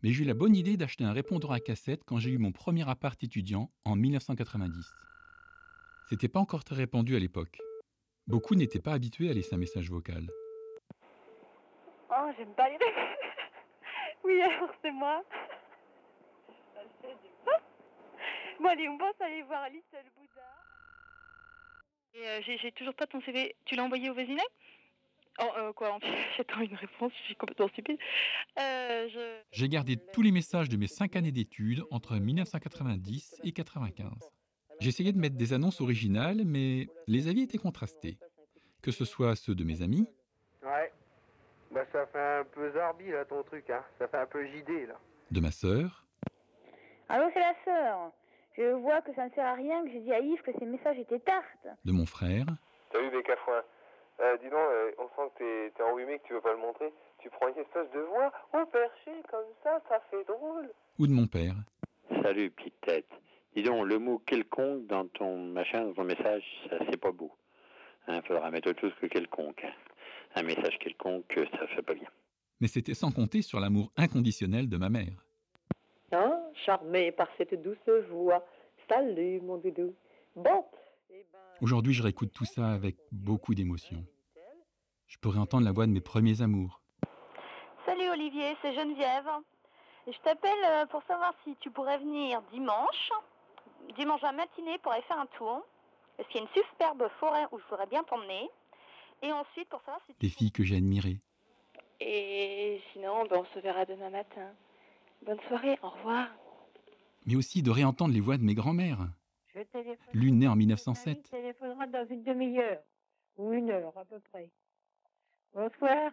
Mais 0.03 0.11
j'ai 0.11 0.23
eu 0.23 0.27
la 0.27 0.33
bonne 0.33 0.55
idée 0.55 0.77
d'acheter 0.77 1.03
un 1.03 1.13
répondeur 1.13 1.51
à 1.51 1.59
cassette 1.59 2.03
quand 2.05 2.17
j'ai 2.17 2.31
eu 2.31 2.39
mon 2.39 2.51
premier 2.51 2.89
appart 2.89 3.21
étudiant 3.23 3.69
en 3.85 3.95
1990. 3.95 4.91
C'était 6.09 6.27
pas 6.27 6.39
encore 6.39 6.63
très 6.63 6.75
répandu 6.75 7.15
à 7.15 7.19
l'époque. 7.19 7.59
Beaucoup 8.25 8.55
n'étaient 8.55 8.81
pas 8.81 8.93
habitués 8.93 9.29
à 9.29 9.33
laisser 9.33 9.53
un 9.53 9.59
message 9.59 9.89
vocal. 9.91 10.27
Oh, 12.09 12.29
j'aime 12.37 12.53
pas 12.55 12.69
les 12.69 12.77
Oui, 14.23 14.41
alors 14.41 14.71
c'est 14.81 14.91
moi. 14.91 15.23
Bon, 18.59 18.67
allez, 18.67 18.89
on 18.89 18.97
pense 18.97 19.19
aller 19.21 19.43
voir 19.43 19.69
Little 19.69 20.09
Buddha. 20.15 20.41
Euh, 22.17 22.41
j'ai 22.45 22.57
j'ai 22.57 22.71
toujours 22.71 22.93
pas 22.93 23.07
ton 23.07 23.21
CV. 23.21 23.55
Tu 23.65 23.75
l'as 23.75 23.83
envoyé 23.83 24.09
au 24.09 24.13
voisinage? 24.13 24.45
Oh, 25.39 25.45
euh, 25.57 25.73
quoi 25.73 25.97
J'attends 26.37 26.61
une 26.61 26.75
réponse, 26.75 27.11
je 27.19 27.23
suis 27.25 27.35
complètement 27.35 27.67
stupide. 27.69 27.97
Euh, 28.59 29.07
je... 29.09 29.39
J'ai 29.51 29.69
gardé 29.69 29.97
tous 30.13 30.21
les 30.21 30.31
messages 30.31 30.69
de 30.69 30.77
mes 30.77 30.87
cinq 30.87 31.15
années 31.15 31.31
d'études 31.31 31.83
entre 31.91 32.15
1990 32.15 33.41
et 33.43 33.51
95. 33.51 34.11
J'essayais 34.79 35.11
de 35.11 35.17
mettre 35.19 35.37
des 35.37 35.53
annonces 35.53 35.79
originales, 35.81 36.41
mais 36.45 36.87
les 37.07 37.27
avis 37.27 37.43
étaient 37.43 37.57
contrastés. 37.57 38.17
Que 38.81 38.91
ce 38.91 39.05
soit 39.05 39.35
ceux 39.35 39.55
de 39.55 39.63
mes 39.63 39.81
amis, 39.81 40.07
Ouais. 40.63 40.91
Bah 41.71 41.85
ça 41.93 42.05
fait 42.07 42.19
un 42.39 42.43
peu 42.43 42.71
zarbi 42.73 43.09
là 43.09 43.23
ton 43.25 43.41
truc, 43.43 43.69
hein. 43.69 43.83
Ça 43.97 44.07
fait 44.07 44.17
un 44.17 44.25
peu 44.25 44.45
JD 44.45 44.87
là. 44.89 44.99
de 45.31 45.39
ma 45.39 45.51
sœur, 45.51 46.05
Allô, 47.09 47.29
c'est 47.33 47.39
la 47.39 47.55
sœur. 47.65 48.11
Je 48.57 48.71
vois 48.73 49.01
que 49.01 49.13
ça 49.15 49.25
ne 49.25 49.31
sert 49.31 49.45
à 49.45 49.53
rien 49.53 49.83
que 49.83 49.91
j'ai 49.91 50.01
dit 50.01 50.13
à 50.13 50.19
Yves 50.19 50.41
que 50.43 50.51
ses 50.59 50.65
messages 50.65 50.99
étaient 50.99 51.19
tartes. 51.19 51.67
de 51.85 51.91
mon 51.91 52.05
frère, 52.05 52.45
Salut 52.91 53.09
Bécafouin. 53.11 53.61
Euh, 54.21 54.37
dis 54.37 54.49
donc, 54.49 54.59
euh, 54.59 54.91
on 54.99 55.07
sent 55.15 55.31
que 55.35 55.39
t'es, 55.39 55.73
t'es 55.75 55.83
enrhumé, 55.83 56.19
que 56.19 56.27
tu 56.27 56.33
veux 56.33 56.41
pas 56.41 56.51
le 56.53 56.59
montrer. 56.59 56.93
Tu 57.19 57.29
prends 57.29 57.47
une 57.47 57.57
espèce 57.57 57.89
de 57.91 57.99
voix 58.01 58.31
au 58.53 58.65
perché 58.67 59.11
comme 59.29 59.45
ça, 59.63 59.81
ça 59.89 59.99
fait 60.11 60.23
drôle. 60.25 60.69
ou 60.99 61.07
de 61.07 61.11
mon 61.11 61.25
père. 61.27 61.53
Salut, 62.21 62.51
petite 62.51 62.79
tête. 62.81 63.07
Dis 63.55 63.63
donc, 63.63 63.85
le 63.85 63.97
mot 63.97 64.19
quelconque 64.19 64.85
dans 64.85 65.07
ton 65.07 65.37
machin, 65.37 65.85
dans 65.85 65.93
ton 65.93 66.03
message, 66.03 66.43
ça 66.69 66.77
c'est 66.89 66.97
pas 66.99 67.11
beau. 67.11 67.31
Il 68.07 68.21
faudra 68.27 68.51
mettre 68.51 68.69
autre 68.69 68.81
chose 68.81 68.93
que 69.01 69.07
quelconque. 69.07 69.63
hein. 69.63 69.71
Un 70.35 70.43
message 70.43 70.77
quelconque, 70.79 71.33
ça 71.51 71.67
fait 71.67 71.81
pas 71.81 71.93
bien. 71.93 72.07
Mais 72.59 72.67
c'était 72.67 72.93
sans 72.93 73.11
compter 73.11 73.41
sur 73.41 73.59
l'amour 73.59 73.91
inconditionnel 73.97 74.69
de 74.69 74.77
ma 74.77 74.89
mère. 74.89 75.25
Hein, 76.11 76.39
charmé 76.65 77.11
par 77.11 77.27
cette 77.37 77.59
douce 77.61 77.77
voix. 78.09 78.45
Salut, 78.89 79.41
mon 79.41 79.57
doudou. 79.57 79.93
Bon, 80.35 80.63
Aujourd'hui, 81.61 81.93
je 81.93 82.01
réécoute 82.01 82.33
tout 82.33 82.45
ça 82.45 82.71
avec 82.71 82.97
beaucoup 83.11 83.53
d'émotion. 83.53 84.03
Je 85.05 85.17
pourrais 85.19 85.37
entendre 85.37 85.63
la 85.63 85.71
voix 85.71 85.85
de 85.85 85.91
mes 85.91 86.01
premiers 86.01 86.41
amours, 86.41 86.81
Salut 87.85 88.09
Olivier, 88.09 88.55
c'est 88.61 88.73
Geneviève. 88.73 89.29
Je 90.07 90.17
t'appelle 90.23 90.51
euh, 90.65 90.85
pour 90.87 91.03
savoir 91.03 91.33
si 91.43 91.55
tu 91.59 91.69
pourrais 91.69 91.99
venir 91.99 92.41
dimanche, 92.51 93.11
dimanche 93.95 94.23
à 94.23 94.31
matinée 94.31 94.77
pour 94.79 94.91
aller 94.91 95.03
faire 95.03 95.19
un 95.19 95.27
tour. 95.37 95.61
Parce 96.17 96.27
qu'il 96.29 96.41
y 96.41 96.43
a 96.43 96.47
une 96.47 96.63
superbe 96.63 97.07
forêt 97.19 97.45
où 97.51 97.59
je 97.59 97.63
voudrais 97.69 97.87
bien 97.87 98.03
t'emmener. 98.03 98.49
Et 99.21 99.31
ensuite 99.31 99.69
pour 99.69 99.81
savoir 99.81 100.01
si 100.07 100.15
des 100.19 100.29
filles 100.29 100.51
que 100.51 100.63
j'ai 100.63 100.77
admirées. 100.77 101.19
et 101.99 102.81
sinon, 102.93 103.25
ben, 103.29 103.41
on 103.41 103.45
se 103.53 103.59
verra 103.59 103.85
demain 103.85 104.09
matin. 104.09 104.49
Bonne 105.23 105.39
soirée, 105.47 105.77
au 105.83 105.89
revoir. 105.89 106.27
mais 107.27 107.35
aussi 107.35 107.61
de 107.61 107.69
réentendre 107.69 108.13
les 108.13 108.21
voix 108.21 108.37
de 108.37 108.43
mes 108.43 108.55
grands-mères. 108.55 109.07
Je. 109.53 109.61
L'une 110.13 110.39
née 110.39 110.47
en 110.47 110.53
Je 110.53 110.57
1907, 110.59 111.29
téléphonera 111.29 111.87
dans 111.87 112.07
une 112.09 112.23
demi-heure 112.23 112.81
ou 113.37 113.51
une 113.53 113.69
heure 113.69 113.97
à 113.97 114.05
peu 114.05 114.19
près. 114.31 114.49
Bonsoir. 115.53 116.11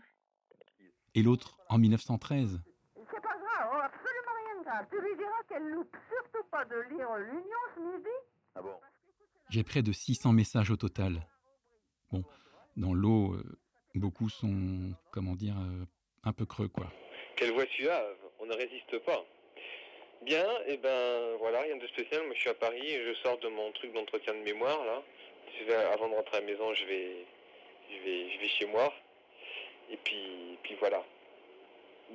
et 1.15 1.23
l'autre 1.23 1.59
en 1.69 1.79
1913. 1.79 2.61
C'est 2.97 3.21
pas 3.21 3.37
grave, 3.39 3.71
oh, 3.73 3.81
absolument 3.81 4.35
rien 4.45 4.61
de 4.61 4.65
grave. 4.65 4.87
Tu 4.91 5.01
lui 5.01 5.17
diras 5.17 5.43
qu'elle 5.49 5.69
loupe 5.71 5.97
surtout 6.09 6.49
pas 6.51 6.65
de 6.65 6.77
lire 6.91 7.09
l'Union 7.17 7.59
ce 7.75 7.81
midi 7.81 8.17
Ah 8.57 8.63
bon 8.63 8.75
J'ai 9.51 9.63
près 9.63 9.83
de 9.83 9.93
600 9.93 10.33
messages 10.33 10.71
au 10.71 10.77
total. 10.77 11.27
Bon, 12.11 12.25
dans 12.77 12.95
l'eau, 12.95 13.35
euh, 13.35 13.59
beaucoup 13.95 14.29
sont, 14.29 14.93
comment 15.13 15.35
dire, 15.37 15.57
euh, 15.59 15.85
un 16.25 16.33
peu 16.33 16.45
creux, 16.47 16.69
quoi. 16.69 16.91
Quelle 17.37 17.53
voix 17.53 17.67
suave, 17.67 18.17
on 18.41 18.47
ne 18.47 18.55
résiste 18.55 18.99
pas. 19.05 19.25
Bien, 20.23 20.47
et 20.67 20.77
ben 20.77 21.37
voilà, 21.39 21.61
rien 21.63 21.77
de 21.77 21.87
spécial. 21.87 22.23
Moi 22.25 22.35
je 22.35 22.41
suis 22.41 22.51
à 22.51 22.55
Paris 22.55 22.87
et 22.87 23.05
je 23.05 23.15
sors 23.23 23.39
de 23.39 23.49
mon 23.49 23.71
truc 23.73 23.93
d'entretien 23.93 24.35
de 24.35 24.41
mémoire 24.41 24.85
là. 24.85 25.03
Je 25.59 25.65
vais, 25.65 25.75
avant 25.75 26.09
de 26.09 26.15
rentrer 26.15 26.37
à 26.39 26.41
la 26.41 26.47
maison, 26.47 26.73
je 26.75 26.85
vais, 26.85 27.27
je 27.91 28.05
vais, 28.05 28.31
je 28.31 28.39
vais 28.39 28.49
chez 28.49 28.67
moi. 28.67 28.93
Et 29.91 29.97
puis, 29.97 30.59
puis 30.63 30.77
voilà. 30.79 31.03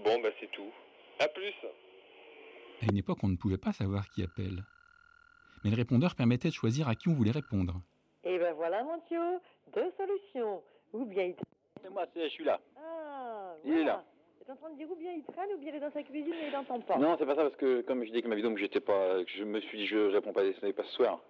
Bon, 0.04 0.20
bah 0.22 0.30
c'est 0.40 0.52
tout. 0.52 0.72
À 1.20 1.28
plus. 1.28 1.54
À 2.82 2.86
une 2.92 2.98
époque, 2.98 3.20
on 3.24 3.30
ne 3.30 3.38
pouvait 3.38 3.58
pas 3.58 3.74
savoir 3.74 4.10
qui 4.10 4.24
appelle. 4.24 4.64
Mais 5.64 5.70
le 5.70 5.76
répondeur 5.76 6.16
permettait 6.16 6.50
de 6.50 6.54
choisir 6.54 6.88
à 6.88 6.96
qui 6.96 7.08
on 7.10 7.14
voulait 7.14 7.32
répondre. 7.32 7.82
Et 8.24 8.38
ben 8.38 8.54
voilà, 8.54 8.84
mon 8.84 9.00
Thio, 9.08 9.42
deux 9.74 9.92
solutions. 9.98 10.62
Ou 10.94 11.06
bien 11.06 11.26
il... 11.26 11.36
C'est 11.82 11.90
moi, 11.90 12.06
je 12.16 12.28
suis 12.30 12.44
là. 12.44 12.60
Ah, 12.78 13.56
Il 13.66 13.80
est 13.80 13.84
là. 13.84 14.04
T'es 14.46 14.52
en 14.52 14.56
train 14.58 14.72
de 14.72 14.78
dire 14.78 14.92
ou 14.92 14.96
bien 14.96 15.14
il 15.14 15.24
traîne 15.24 15.50
ou 15.56 15.58
bien 15.58 15.70
il 15.70 15.76
est 15.76 15.80
dans 15.80 15.92
sa 15.92 16.04
cuisine 16.04 16.34
et 16.34 16.48
il 16.48 16.52
n'entend 16.52 16.80
pas. 16.82 16.98
Non, 16.98 17.16
c'est 17.18 17.26
pas 17.26 17.36
ça 17.36 17.44
parce 17.44 17.56
que 17.56 17.82
comme 17.82 18.04
je 18.04 18.12
dis 18.12 18.22
que 18.22 18.28
ma 18.28 18.36
vidéo 18.36 18.56
j'étais 18.58 18.82
pas, 18.82 19.24
je 19.26 19.44
me 19.44 19.62
suis 19.62 19.78
dit 19.78 19.88
je 19.88 20.12
réponds 20.12 20.34
pas, 20.34 20.42
ce 20.42 20.66
n'est 20.66 20.74
pas 20.74 20.84
ce 20.84 20.92
soir. 20.92 21.22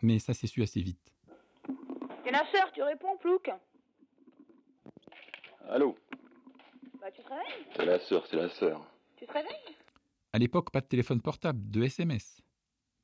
Mais 0.00 0.18
ça 0.18 0.32
s'est 0.32 0.46
su 0.46 0.62
assez 0.62 0.80
vite. 0.80 1.12
C'est 2.24 2.30
la 2.30 2.44
sœur, 2.46 2.72
tu 2.72 2.82
réponds, 2.82 3.16
Plouc? 3.18 3.50
Allô? 5.68 5.96
Bah, 7.00 7.10
tu 7.10 7.22
te 7.22 7.28
réveilles? 7.28 7.66
C'est 7.76 7.84
la 7.84 7.98
sœur, 8.00 8.26
c'est 8.26 8.36
la 8.36 8.48
sœur. 8.48 8.84
Tu 9.16 9.26
te 9.26 9.32
réveilles? 9.32 9.76
À 10.32 10.38
l'époque, 10.38 10.70
pas 10.70 10.80
de 10.80 10.86
téléphone 10.86 11.20
portable, 11.20 11.60
de 11.70 11.82
SMS. 11.82 12.40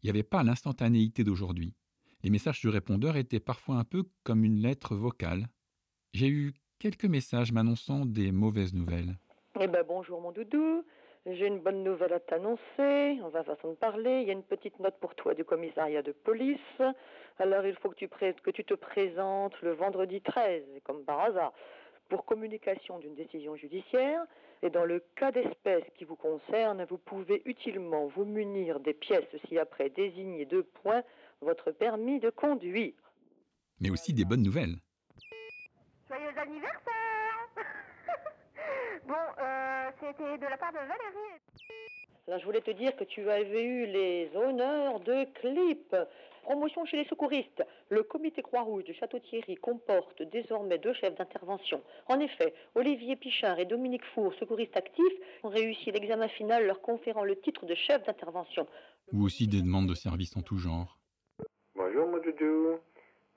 Il 0.02 0.06
n'y 0.06 0.10
avait 0.10 0.22
pas 0.22 0.42
l'instantanéité 0.42 1.22
d'aujourd'hui. 1.22 1.74
Les 2.22 2.30
messages 2.30 2.60
du 2.60 2.68
répondeur 2.68 3.16
étaient 3.16 3.40
parfois 3.40 3.76
un 3.76 3.84
peu 3.84 4.04
comme 4.22 4.44
une 4.44 4.60
lettre 4.60 4.94
vocale. 4.94 5.48
J'ai 6.14 6.28
eu 6.28 6.54
quelques 6.82 7.04
messages 7.04 7.52
m'annonçant 7.52 8.04
des 8.04 8.32
mauvaises 8.32 8.74
nouvelles. 8.74 9.14
Eh 9.60 9.68
ben 9.68 9.84
bonjour 9.86 10.20
mon 10.20 10.32
doudou, 10.32 10.84
j'ai 11.26 11.46
une 11.46 11.60
bonne 11.60 11.84
nouvelle 11.84 12.12
à 12.12 12.18
t'annoncer, 12.18 13.20
on 13.22 13.28
va 13.28 13.44
façon 13.44 13.70
de 13.70 13.76
parler, 13.76 14.22
il 14.22 14.26
y 14.26 14.30
a 14.30 14.32
une 14.32 14.42
petite 14.42 14.80
note 14.80 14.98
pour 15.00 15.14
toi 15.14 15.32
du 15.32 15.44
commissariat 15.44 16.02
de 16.02 16.10
police. 16.10 16.82
Alors 17.38 17.64
il 17.64 17.76
faut 17.76 17.90
que 17.90 17.94
tu, 17.94 18.08
que 18.08 18.50
tu 18.50 18.64
te 18.64 18.74
présentes 18.74 19.54
le 19.62 19.74
vendredi 19.74 20.20
13, 20.22 20.64
comme 20.82 21.04
par 21.04 21.20
hasard, 21.20 21.52
pour 22.08 22.24
communication 22.24 22.98
d'une 22.98 23.14
décision 23.14 23.54
judiciaire. 23.54 24.24
Et 24.64 24.70
dans 24.70 24.84
le 24.84 25.04
cas 25.14 25.30
d'espèce 25.30 25.84
qui 25.96 26.04
vous 26.04 26.16
concerne, 26.16 26.84
vous 26.90 26.98
pouvez 26.98 27.42
utilement 27.44 28.08
vous 28.08 28.24
munir 28.24 28.80
des 28.80 28.94
pièces 28.94 29.36
ci-après 29.46 29.90
désignées 29.90 30.46
de 30.46 30.62
points 30.62 31.04
votre 31.42 31.70
permis 31.70 32.18
de 32.18 32.30
conduire. 32.30 32.94
Mais 33.80 33.90
aussi 33.90 34.12
des 34.12 34.24
bonnes 34.24 34.42
nouvelles. 34.42 34.78
Joyeux 36.12 36.38
anniversaire 36.38 37.48
Bon, 39.08 39.14
euh, 39.14 39.90
c'était 39.98 40.36
de 40.36 40.44
la 40.44 40.58
part 40.58 40.72
de 40.72 40.76
Valérie. 40.76 41.40
Alors, 42.26 42.38
je 42.38 42.44
voulais 42.44 42.60
te 42.60 42.70
dire 42.70 42.94
que 42.96 43.04
tu 43.04 43.30
avais 43.30 43.64
eu 43.64 43.86
les 43.86 44.30
honneurs 44.34 45.00
de 45.00 45.24
clip. 45.40 45.96
Promotion 46.42 46.84
chez 46.84 46.98
les 46.98 47.04
secouristes. 47.06 47.64
Le 47.88 48.02
comité 48.02 48.42
Croix-Rouge 48.42 48.84
de 48.84 48.92
Château-Thierry 48.92 49.56
comporte 49.56 50.22
désormais 50.22 50.76
deux 50.76 50.92
chefs 50.92 51.14
d'intervention. 51.14 51.82
En 52.08 52.20
effet, 52.20 52.52
Olivier 52.74 53.16
Pichard 53.16 53.58
et 53.58 53.64
Dominique 53.64 54.04
Four, 54.14 54.34
secouristes 54.34 54.76
actifs, 54.76 55.14
ont 55.44 55.48
réussi 55.48 55.92
l'examen 55.92 56.28
final 56.28 56.66
leur 56.66 56.82
conférant 56.82 57.24
le 57.24 57.40
titre 57.40 57.64
de 57.64 57.74
chef 57.74 58.04
d'intervention. 58.04 58.66
Ou 59.12 59.24
aussi 59.24 59.48
des 59.48 59.62
demandes 59.62 59.88
de 59.88 59.94
services 59.94 60.36
en 60.36 60.42
tout 60.42 60.58
genre. 60.58 60.98
Bonjour 61.74 62.06
mon 62.06 62.18
doudou. 62.18 62.80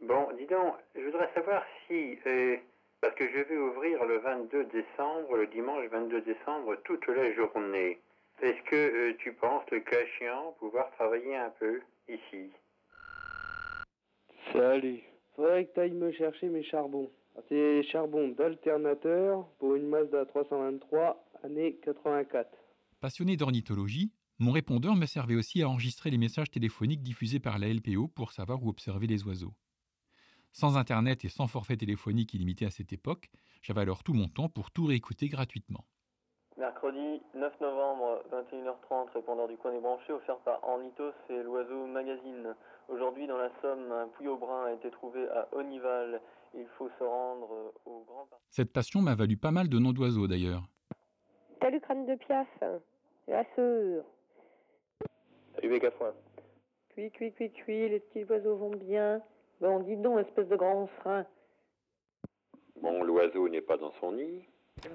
Bon, 0.07 0.27
dis 0.37 0.45
donc, 0.45 0.75
je 0.95 1.01
voudrais 1.01 1.31
savoir 1.33 1.63
si, 1.87 2.19
euh, 2.27 2.57
parce 3.01 3.15
que 3.15 3.27
je 3.27 3.39
vais 3.39 3.57
ouvrir 3.57 4.05
le 4.05 4.19
22 4.19 4.65
décembre, 4.65 5.35
le 5.35 5.47
dimanche 5.47 5.87
22 5.89 6.21
décembre, 6.21 6.75
toute 6.83 7.07
la 7.07 7.33
journée. 7.33 7.99
Est-ce 8.39 8.69
que 8.69 8.75
euh, 8.75 9.15
tu 9.17 9.33
penses, 9.33 9.63
le 9.71 9.79
cas 9.79 9.99
échéant, 9.99 10.55
pouvoir 10.59 10.91
travailler 10.91 11.35
un 11.35 11.49
peu 11.59 11.81
ici? 12.07 12.51
Salut. 14.53 15.01
Faudrait 15.35 15.65
que 15.65 15.73
tu 15.73 15.79
ailles 15.79 15.93
me 15.93 16.11
chercher 16.11 16.49
mes 16.49 16.63
charbons. 16.63 17.09
Ah, 17.35 17.41
C'est 17.49 17.81
charbon 17.83 18.27
d'alternateur 18.27 19.47
pour 19.57 19.73
une 19.73 19.87
Mazda 19.87 20.25
323, 20.25 21.25
année 21.43 21.77
84. 21.83 22.47
Passionné 23.01 23.37
d'ornithologie, 23.37 24.11
mon 24.37 24.51
répondeur 24.51 24.95
me 24.95 25.07
servait 25.07 25.35
aussi 25.35 25.63
à 25.63 25.69
enregistrer 25.69 26.11
les 26.11 26.19
messages 26.19 26.51
téléphoniques 26.51 27.01
diffusés 27.01 27.39
par 27.39 27.57
la 27.57 27.69
LPO 27.69 28.09
pour 28.09 28.33
savoir 28.33 28.63
où 28.63 28.69
observer 28.69 29.07
les 29.07 29.23
oiseaux. 29.23 29.53
Sans 30.55 30.77
Internet 30.77 31.25
et 31.25 31.27
sans 31.27 31.47
forfait 31.47 31.75
téléphonique 31.75 32.33
illimité 32.33 32.65
à 32.65 32.69
cette 32.69 32.93
époque, 32.93 33.29
j'avais 33.61 33.81
alors 33.81 34.05
tout 34.05 34.13
mon 34.13 34.29
temps 34.29 34.47
pour 34.47 34.71
tout 34.71 34.85
réécouter 34.85 35.27
gratuitement. 35.27 35.83
Mercredi 36.57 37.21
9 37.33 37.59
novembre, 37.59 38.23
21h30, 38.31 39.09
répondeur 39.13 39.49
du 39.49 39.57
coin 39.57 39.73
des 39.73 39.81
branchés, 39.81 40.13
offert 40.13 40.37
par 40.45 40.63
Ornithos 40.63 41.11
et 41.29 41.43
l'Oiseau 41.43 41.87
Magazine. 41.87 42.55
Aujourd'hui, 42.87 43.27
dans 43.27 43.35
la 43.35 43.51
Somme, 43.61 43.91
un 43.91 44.07
pouillot 44.07 44.37
brun 44.37 44.67
a 44.67 44.71
été 44.71 44.89
trouvé 44.91 45.27
à 45.27 45.49
Onival. 45.51 46.21
Il 46.53 46.67
faut 46.77 46.87
se 46.87 47.03
rendre 47.03 47.73
au 47.85 48.05
Grand 48.07 48.25
Parc. 48.27 48.41
Cette 48.49 48.71
passion 48.71 49.01
m'a 49.01 49.13
valu 49.13 49.35
pas 49.35 49.51
mal 49.51 49.67
de 49.67 49.77
noms 49.77 49.91
d'oiseaux 49.91 50.27
d'ailleurs. 50.27 50.63
Salut 51.61 51.81
crâne 51.81 52.05
de 52.05 52.15
piaf, 52.15 52.47
la 53.27 53.43
sœur. 53.57 54.05
Salut 55.55 55.67
Mégafoin. 55.67 56.13
Cui, 56.93 57.11
cui, 57.11 57.33
cui, 57.33 57.51
cui, 57.51 57.89
les 57.89 57.99
petits 57.99 58.23
oiseaux 58.23 58.55
vont 58.55 58.73
bien. 58.73 59.21
Bon, 59.61 59.79
dis 59.79 59.95
donc, 59.97 60.19
espèce 60.19 60.47
de 60.47 60.55
grand 60.55 60.87
frein. 60.99 61.25
Bon, 62.81 63.03
l'oiseau 63.03 63.47
n'est 63.49 63.61
pas 63.61 63.77
dans 63.77 63.91
son 63.99 64.11
nid. 64.13 64.43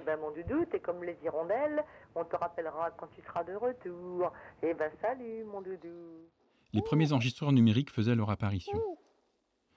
Ben 0.05 0.21
mon 0.21 0.31
doudou, 0.31 0.67
t'es 0.67 0.79
comme 0.79 1.03
les 1.03 1.17
hirondelles, 1.25 1.83
on 2.15 2.25
te 2.25 2.37
rappellera 2.37 2.91
quand 2.93 3.09
tu 3.17 3.23
seras 3.23 3.45
de 3.45 3.55
retour. 3.55 4.31
Eh 4.63 4.75
ben 4.75 4.93
salut 5.01 5.43
mon 5.45 5.63
doudou. 5.63 6.29
Les 6.73 6.83
premiers 6.83 7.13
enregistreurs 7.13 7.53
numériques 7.53 7.91
faisaient 7.91 8.15
leur 8.15 8.31
apparition. 8.31 8.79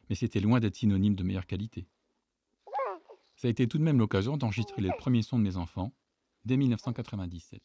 Mais 0.09 0.15
c'était 0.15 0.41
loin 0.41 0.59
d'être 0.59 0.75
synonyme 0.75 1.15
de 1.15 1.23
meilleure 1.23 1.47
qualité. 1.47 1.87
Ça 3.35 3.47
a 3.47 3.51
été 3.51 3.67
tout 3.67 3.77
de 3.77 3.83
même 3.83 3.97
l'occasion 3.97 4.37
d'enregistrer 4.37 4.81
les 4.81 4.91
premiers 4.97 5.21
sons 5.21 5.39
de 5.39 5.43
mes 5.43 5.57
enfants 5.57 5.91
dès 6.45 6.57
1997. 6.57 7.61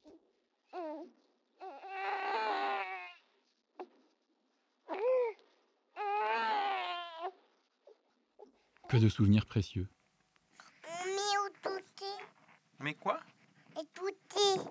Que 8.88 8.96
de 8.96 9.08
souvenirs 9.10 9.44
précieux. 9.44 9.86
Mais 12.80 12.94
quoi? 12.94 13.20
Écoutez. 13.72 14.62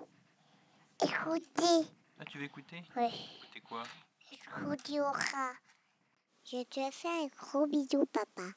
Écoutez. 1.00 1.88
Ah, 2.18 2.24
tu 2.24 2.38
veux 2.38 2.44
écouter? 2.44 2.82
Ouais. 2.96 3.10
Écouter 3.10 3.60
quoi? 3.60 3.84
Écoutez 4.32 5.00
au 5.00 5.04
rat. 5.04 5.52
Je 6.44 6.64
te 6.64 6.80
fais 6.90 7.08
un 7.08 7.26
gros 7.26 7.66
bisou, 7.66 8.06
papa. 8.06 8.50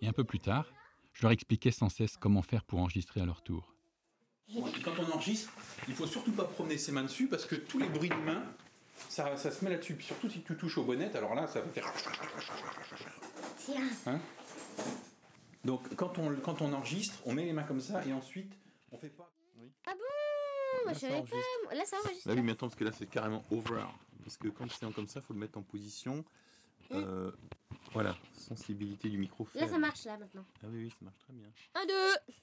Et 0.00 0.08
un 0.08 0.12
peu 0.12 0.24
plus 0.24 0.38
tard, 0.38 0.66
je 1.12 1.22
leur 1.22 1.32
expliquais 1.32 1.72
sans 1.72 1.90
cesse 1.90 2.16
comment 2.16 2.42
faire 2.42 2.64
pour 2.64 2.78
enregistrer 2.78 3.20
à 3.20 3.26
leur 3.26 3.42
tour. 3.42 3.74
Quand 4.84 4.98
on 4.98 5.12
enregistre, 5.12 5.52
il 5.88 5.94
faut 5.94 6.06
surtout 6.06 6.32
pas 6.32 6.44
promener 6.44 6.78
ses 6.78 6.92
mains 6.92 7.02
dessus 7.02 7.28
parce 7.28 7.44
que 7.44 7.54
tous 7.54 7.78
les 7.78 7.88
bruits 7.88 8.08
de 8.08 8.14
main, 8.14 8.44
ça, 9.08 9.36
ça 9.36 9.50
se 9.50 9.64
met 9.64 9.70
là-dessus. 9.70 9.96
Surtout 10.00 10.28
si 10.30 10.42
tu 10.42 10.56
touches 10.56 10.78
aux 10.78 10.84
bonnettes, 10.84 11.14
alors 11.16 11.34
là, 11.34 11.46
ça 11.46 11.60
va 11.60 11.68
faire. 11.70 11.92
Tiens. 13.58 13.88
Hein 14.06 14.20
Donc 15.64 15.94
quand 15.96 16.18
on, 16.18 16.34
quand 16.36 16.62
on 16.62 16.72
enregistre, 16.72 17.18
on 17.26 17.32
met 17.32 17.44
les 17.44 17.52
mains 17.52 17.62
comme 17.64 17.80
ça 17.80 18.04
et 18.06 18.12
ensuite 18.12 18.52
on 18.90 18.98
fait 18.98 19.08
pas. 19.10 19.30
Ah 19.86 19.92
bon 19.94 20.00
Là, 20.00 20.80
Moi, 20.84 20.92
je 20.94 20.98
ça 20.98 21.00
savais 21.08 21.14
enregistre. 21.14 21.36
pas. 21.68 21.74
Là, 21.74 21.84
ça 21.84 21.96
enregistre. 22.04 22.28
Bah 22.28 22.34
oui, 22.34 22.42
mais 22.42 22.52
attends, 22.52 22.66
parce 22.68 22.74
que 22.78 22.84
là 22.84 22.92
c'est 22.92 23.06
carrément 23.06 23.44
over. 23.50 23.84
Parce 24.24 24.36
que 24.36 24.48
quand 24.48 24.70
c'est 24.70 24.92
comme 24.92 25.08
ça, 25.08 25.20
il 25.20 25.26
faut 25.26 25.32
le 25.34 25.38
mettre 25.40 25.58
en 25.58 25.62
position. 25.62 26.24
euh, 26.92 27.30
voilà, 27.92 28.16
sensibilité 28.36 29.08
du 29.08 29.18
micro. 29.18 29.46
Là, 29.54 29.66
ça 29.68 29.78
marche, 29.78 30.04
là, 30.04 30.16
maintenant. 30.18 30.44
Ah 30.62 30.66
oui, 30.70 30.84
oui, 30.84 30.90
ça 30.90 30.96
marche 31.04 31.18
très 31.20 31.32
bien. 31.32 31.48
Un, 31.74 31.86
deux. 31.86 32.34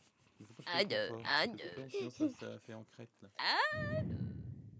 Un, 0.67 0.83
deux. 0.85 1.09
Un, 1.25 1.47
deux. 1.47 1.89
Sinon 1.89 2.09
ça, 2.11 2.25
ça 2.39 2.59
fait 2.65 2.73
en 2.73 2.83
crête 2.93 3.09
là. 3.21 3.29
Ah. 3.37 4.01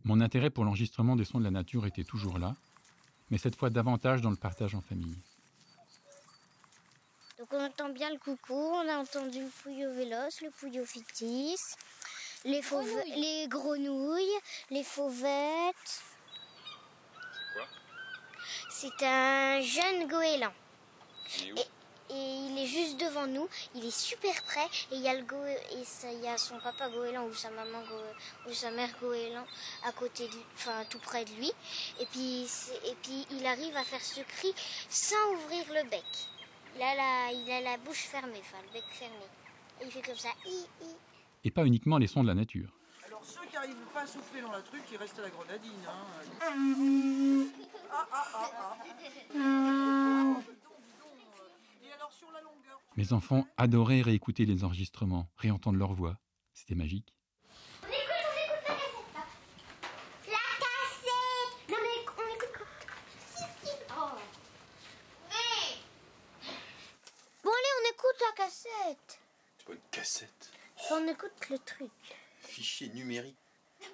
Mon 0.06 0.22
intérêt 0.22 0.50
pour 0.50 0.64
l'enregistrement 0.66 1.16
des 1.16 1.26
sons 1.26 1.40
de 1.40 1.44
la 1.44 1.52
nature 1.52 1.86
était 1.86 2.04
toujours 2.04 2.40
là, 2.40 2.56
mais 3.30 3.38
cette 3.38 3.56
fois 3.56 3.70
davantage 3.70 4.22
dans 4.22 4.30
le 4.30 4.36
partage 4.36 4.76
en 4.76 4.82
famille. 4.82 5.18
Donc 7.38 7.48
on 7.54 7.64
entend 7.64 7.90
bien 7.90 8.10
le 8.12 8.18
coucou, 8.18 8.54
on 8.54 8.88
a 8.90 8.98
entendu 8.98 9.40
le 9.42 9.50
pouillot 9.64 9.94
véloce, 9.94 10.42
le 10.42 10.50
pouillot 10.52 10.86
fictis, 10.86 11.56
les, 12.44 12.62
fauve- 12.62 13.04
les 13.16 13.48
grenouilles, 13.48 14.40
les 14.72 14.84
fauvettes. 14.84 16.04
quoi? 17.54 17.64
C'est 18.70 19.06
un 19.06 19.62
jeune 19.62 20.08
goéland. 20.08 20.54
Il 21.40 21.50
est 21.50 21.54
où? 21.54 21.79
Et 22.10 22.14
il 22.48 22.58
est 22.58 22.66
juste 22.68 22.98
devant 23.00 23.28
nous. 23.28 23.48
Il 23.76 23.86
est 23.86 23.92
super 23.98 24.42
près 24.44 24.66
et 24.92 24.96
il 24.96 25.02
y 25.02 25.08
a 25.08 25.14
le 25.16 25.24
go 25.24 25.38
et 25.46 25.84
ça- 25.86 26.12
il 26.12 26.20
y 26.22 26.28
a 26.28 26.38
son 26.38 26.60
papa 26.60 26.90
goéland 26.90 27.26
ou 27.26 27.34
sa 27.34 27.50
maman 27.52 27.82
go- 27.82 28.50
ou 28.50 28.54
sa 28.54 28.72
mère 28.72 28.90
goéland 29.02 29.46
à 29.86 29.92
côté, 29.92 30.28
de, 30.28 30.38
enfin 30.56 30.84
tout 30.90 31.00
près 31.00 31.26
de 31.26 31.32
lui. 31.34 31.52
Et 32.00 32.06
puis 32.08 32.48
et 32.86 32.96
puis 33.04 33.28
il 33.32 33.46
arrive 33.46 33.76
à 33.78 33.84
faire 33.84 34.02
ce 34.04 34.22
cri 34.22 34.54
sans 34.90 35.34
ouvrir 35.34 35.66
le 35.74 35.84
bec. 35.90 36.04
Il 36.76 36.82
a 36.82 36.96
la, 36.96 37.32
il 37.34 37.52
a 37.52 37.62
la 37.62 37.78
bouche 37.78 38.04
fermée, 38.06 38.40
enfin 38.42 38.58
le 38.68 38.74
bec 38.74 38.84
fermé. 38.92 39.16
Et 39.82 39.86
il 39.86 39.92
fait 39.92 40.02
comme 40.02 40.16
ça. 40.18 40.30
Hi, 40.46 40.66
hi. 40.82 40.96
Et 41.44 41.52
pas 41.52 41.66
uniquement 41.66 41.98
les 41.98 42.08
sons 42.08 42.22
de 42.24 42.28
la 42.28 42.34
nature. 42.36 42.70
Alors 43.06 43.22
ceux 43.26 43.46
qui 43.48 43.54
n'arrivent 43.56 43.76
pas 43.94 44.02
à 44.02 44.08
souffler 44.08 44.42
dans 44.42 44.52
la 44.52 44.62
truc, 44.62 44.82
ils 44.92 44.98
restent 44.98 45.20
à 45.20 45.24
la 45.24 45.30
grenadine. 45.30 45.72
Hein. 45.88 46.06
Ah, 47.92 48.08
ah, 48.14 48.28
ah, 48.36 48.52
ah. 48.70 48.76
Et 51.84 51.92
alors 51.92 52.12
sur 52.12 52.32
la 52.32 52.40
longueur 52.42 52.79
Mes 52.98 53.14
enfants 53.14 53.48
adoraient 53.58 54.02
réécouter 54.02 54.46
les 54.46 54.64
enregistrements, 54.64 55.30
réentendre 55.38 55.78
leur 55.78 55.94
voix. 55.94 56.18
C'était 56.54 56.76
magique. 56.76 57.14
La 60.28 60.34
cassette 60.60 61.70
Non 61.70 61.78
mais 61.82 61.88
on 62.18 62.34
écoute 62.36 62.54
quoi 62.58 62.68
Si, 63.28 63.44
si. 63.64 63.72
Oh. 63.92 64.18
Hey. 65.32 65.78
Bon 67.44 67.52
allez, 67.52 67.74
on 67.80 67.94
écoute 67.94 68.20
la 68.22 68.44
cassette. 68.44 69.20
C'est 69.58 69.66
pas 69.68 69.74
une 69.74 69.80
cassette. 69.92 70.52
On 70.92 71.08
écoute 71.08 71.50
le 71.50 71.60
truc. 71.60 71.92
Fichier 72.40 72.90
numérique. 72.90 73.38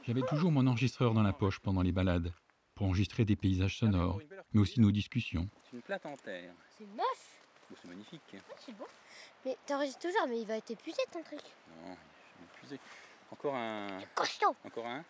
J'avais 0.08 0.22
toujours 0.24 0.52
mon 0.52 0.66
enregistreur 0.66 1.14
dans 1.14 1.22
la 1.24 1.34
poche 1.34 1.60
pendant 1.60 1.82
les 1.82 1.92
balades, 1.92 2.34
pour 2.74 2.88
enregistrer 2.88 3.26
des 3.26 3.36
paysages 3.36 3.78
sonores, 3.78 4.20
mais 4.54 4.62
aussi 4.62 4.80
nos 4.80 4.92
discussions. 4.92 5.48
C'est 5.66 5.76
une 5.78 5.82
plate 5.84 6.06
en 6.06 6.16
terre. 6.18 6.54
C'est 6.78 6.88
moche. 6.88 7.35
C'est 7.82 7.88
magnifique. 7.88 8.36
C'est 8.66 8.72
beau. 8.74 8.88
Mais 9.46 9.58
t'enregistres 9.66 10.00
toujours, 10.02 10.28
mais 10.28 10.40
il 10.42 10.48
va 10.48 10.58
être 10.58 10.72
épuisé 10.72 11.02
ton 11.12 11.22
truc. 11.24 11.40
Non, 11.70 11.96
je 11.96 11.96
suis 11.96 12.44
épuisé. 12.76 12.80
Encore 13.32 13.56
un. 13.56 13.88
Costaud. 14.16 14.56
Encore 14.66 14.86
un. 14.88 15.04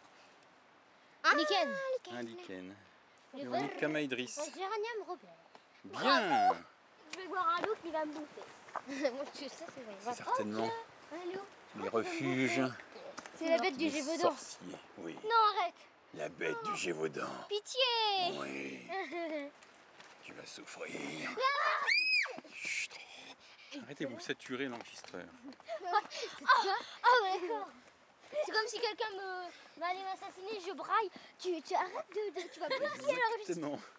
Un 1.23 1.35
lichen. 1.35 1.69
Un 2.11 2.21
lichen. 2.21 2.75
Véronique 3.33 3.77
Kama 3.77 4.01
Idriss. 4.01 4.37
Un 4.39 4.43
géranium 4.45 5.03
Robert. 5.07 5.29
Bien 5.85 6.53
Je 7.13 7.19
vais 7.19 7.27
voir 7.27 7.47
un 7.57 7.61
loup 7.65 7.75
qui 7.83 7.91
va 7.91 8.05
me 8.05 8.13
bouffer. 8.13 8.41
Moi, 9.13 9.25
tu 9.33 9.43
sais, 9.45 9.49
c'est 9.49 9.81
vrai. 9.81 9.95
C'est 10.01 10.13
certainement 10.15 10.69
Oh, 11.11 11.15
un 11.15 11.33
loup. 11.33 11.83
les 11.83 11.89
refuges. 11.89 12.61
C'est 13.35 13.49
la 13.49 13.57
bête 13.57 13.77
du 13.77 13.89
Gévaudan. 13.89 14.29
sorciers, 14.31 14.77
oui. 14.99 15.15
Non, 15.23 15.59
arrête. 15.59 15.73
La 16.13 16.29
bête 16.29 16.63
du 16.63 16.75
Gévaudan. 16.75 17.27
Pitié. 17.49 17.81
Oui. 18.39 18.87
Tu 20.23 20.33
vas 20.33 20.45
souffrir. 20.47 20.89
Chut. 20.89 21.37
Arrêtez, 23.83 24.05
vous 24.05 24.19
saturez 24.19 24.65
l'enregistreur. 24.67 25.25
Ah, 26.47 26.73
ah, 27.03 27.07
d'accord. 27.23 27.69
C'est 28.45 28.51
comme 28.51 28.67
si 28.67 28.79
quelqu'un 28.79 29.09
me 29.15 29.79
va 29.79 29.87
aller 29.87 30.03
m'assassiner, 30.03 30.59
je 30.65 30.73
braille. 30.73 31.09
Tu, 31.39 31.61
tu 31.61 31.73
arrêtes 31.75 32.09
de, 32.09 32.41
de- 32.41 32.47
tu 32.53 32.59
vas 32.59 32.67
l'enregistrement. 32.79 33.17
Exactement. 33.39 33.79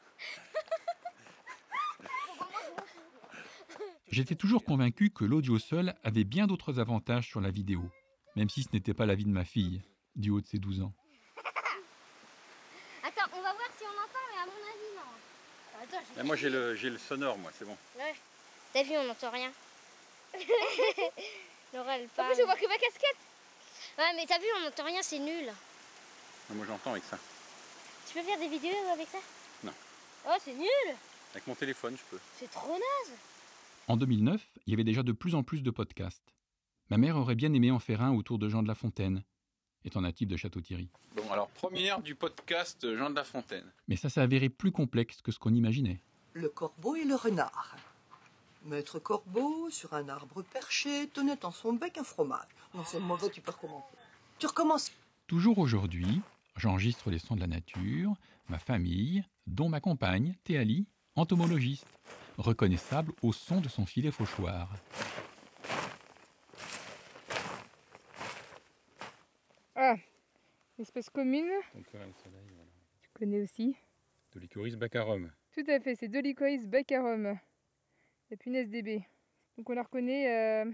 J'étais 4.10 4.34
toujours 4.34 4.64
convaincu 4.64 5.10
que 5.10 5.24
l'audio 5.24 5.58
seul 5.58 5.94
avait 6.04 6.24
bien 6.24 6.46
d'autres 6.46 6.78
avantages 6.80 7.28
sur 7.28 7.40
la 7.40 7.50
vidéo, 7.50 7.82
même 8.36 8.48
si 8.48 8.62
ce 8.62 8.68
n'était 8.72 8.94
pas 8.94 9.04
l'avis 9.06 9.24
de 9.24 9.30
ma 9.30 9.44
fille, 9.44 9.82
du 10.14 10.30
haut 10.30 10.40
de 10.40 10.46
ses 10.46 10.58
12 10.58 10.82
ans. 10.82 10.92
Attends, 13.02 13.26
on 13.32 13.42
va 13.42 13.52
voir 13.52 13.68
si 13.76 13.84
on 13.84 13.88
entend, 13.88 14.24
mais 14.32 14.38
à 14.40 14.46
mon 14.46 14.52
avis, 14.52 14.94
non. 14.96 15.02
Attends, 15.82 16.02
je 16.12 16.16
Là, 16.18 16.24
moi 16.24 16.36
j'ai 16.36 16.50
le, 16.50 16.74
j'ai 16.74 16.90
le 16.90 16.98
sonore, 16.98 17.36
moi, 17.38 17.50
c'est 17.58 17.64
bon. 17.64 17.76
Ouais. 17.96 18.14
T'as 18.72 18.82
vu, 18.82 18.96
on 18.96 19.04
n'entend 19.04 19.30
rien. 19.30 19.52
Laura, 21.74 21.98
elle 21.98 22.08
En 22.18 22.24
plus, 22.28 22.38
je 22.38 22.42
vois 22.44 22.56
que 22.56 22.68
ma 22.68 22.78
casquette. 22.78 23.16
Ouais, 23.98 24.12
mais 24.14 24.26
t'as 24.26 24.38
vu, 24.38 24.46
on 24.58 24.64
n'entend 24.64 24.84
rien, 24.84 25.02
c'est 25.02 25.18
nul. 25.18 25.50
Moi 26.50 26.66
j'entends 26.66 26.92
avec 26.92 27.04
ça. 27.04 27.18
Tu 28.06 28.14
peux 28.14 28.22
faire 28.22 28.38
des 28.38 28.48
vidéos 28.48 28.74
avec 28.92 29.08
ça? 29.08 29.18
Non. 29.64 29.72
Oh, 30.28 30.34
c'est 30.42 30.54
nul 30.54 30.96
Avec 31.32 31.46
mon 31.46 31.54
téléphone, 31.54 31.96
je 31.96 32.02
peux. 32.10 32.20
C'est 32.38 32.50
trop 32.50 32.72
naze 32.72 33.16
En 33.88 33.96
2009, 33.96 34.40
il 34.66 34.70
y 34.70 34.74
avait 34.74 34.84
déjà 34.84 35.02
de 35.02 35.12
plus 35.12 35.34
en 35.34 35.42
plus 35.42 35.62
de 35.62 35.70
podcasts. 35.70 36.34
Ma 36.88 36.98
mère 36.98 37.16
aurait 37.16 37.34
bien 37.34 37.52
aimé 37.52 37.70
en 37.72 37.80
faire 37.80 38.00
un 38.02 38.14
autour 38.14 38.38
de 38.38 38.48
Jean 38.48 38.62
de 38.62 38.68
La 38.68 38.76
Fontaine, 38.76 39.24
étant 39.84 40.02
natif 40.02 40.28
de 40.28 40.36
Château-Thierry. 40.36 40.88
Bon, 41.16 41.32
alors 41.32 41.48
première 41.48 42.00
du 42.00 42.14
podcast 42.14 42.86
Jean 42.96 43.10
de 43.10 43.16
La 43.16 43.24
Fontaine. 43.24 43.72
Mais 43.88 43.96
ça 43.96 44.08
s'est 44.08 44.20
avéré 44.20 44.48
plus 44.48 44.70
complexe 44.70 45.20
que 45.22 45.32
ce 45.32 45.38
qu'on 45.40 45.54
imaginait. 45.54 46.00
Le 46.34 46.48
corbeau 46.48 46.94
et 46.94 47.04
le 47.04 47.16
renard. 47.16 47.76
Maître 48.66 48.98
corbeau, 48.98 49.70
sur 49.70 49.94
un 49.94 50.08
arbre 50.08 50.42
perché, 50.42 51.08
tenait 51.08 51.44
en 51.44 51.52
son 51.52 51.74
bec 51.74 51.98
un 51.98 52.04
fromage. 52.04 52.48
Non, 52.74 52.82
c'est 52.84 52.98
mauvais, 52.98 53.30
tu 53.30 53.40
peux 53.40 53.52
recommencer. 53.52 53.92
Tu 54.38 54.46
recommences. 54.46 54.92
Toujours 55.28 55.58
aujourd'hui, 55.58 56.20
j'enregistre 56.56 57.10
les 57.10 57.18
sons 57.18 57.36
de 57.36 57.40
la 57.40 57.46
nature, 57.46 58.14
ma 58.48 58.58
famille, 58.58 59.24
dont 59.46 59.68
ma 59.68 59.80
compagne, 59.80 60.34
Théali, 60.42 60.86
entomologiste, 61.14 61.86
reconnaissable 62.38 63.12
au 63.22 63.32
son 63.32 63.60
de 63.60 63.68
son 63.68 63.86
filet 63.86 64.10
fauchoir. 64.10 64.68
Ah, 69.76 69.94
espèce 70.78 71.08
commune, 71.08 71.50
tu 71.74 73.08
connais 73.14 73.42
aussi. 73.42 73.76
Dolichoris 74.32 74.74
bacarum. 74.74 75.30
Tout 75.54 75.64
à 75.68 75.78
fait, 75.80 75.94
c'est 75.94 76.08
Dolichois 76.08 76.66
bacarum, 76.66 77.38
la 78.30 78.36
punaise 78.36 78.68
des 78.70 78.82
baies. 78.82 79.06
Donc 79.56 79.70
on 79.70 79.74
la 79.74 79.82
reconnaît 79.82 80.64
euh, 80.64 80.70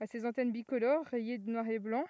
à 0.00 0.06
ses 0.06 0.24
antennes 0.26 0.52
bicolores, 0.52 1.04
rayées 1.06 1.38
de 1.38 1.50
noir 1.50 1.66
et 1.68 1.78
blanc. 1.78 2.04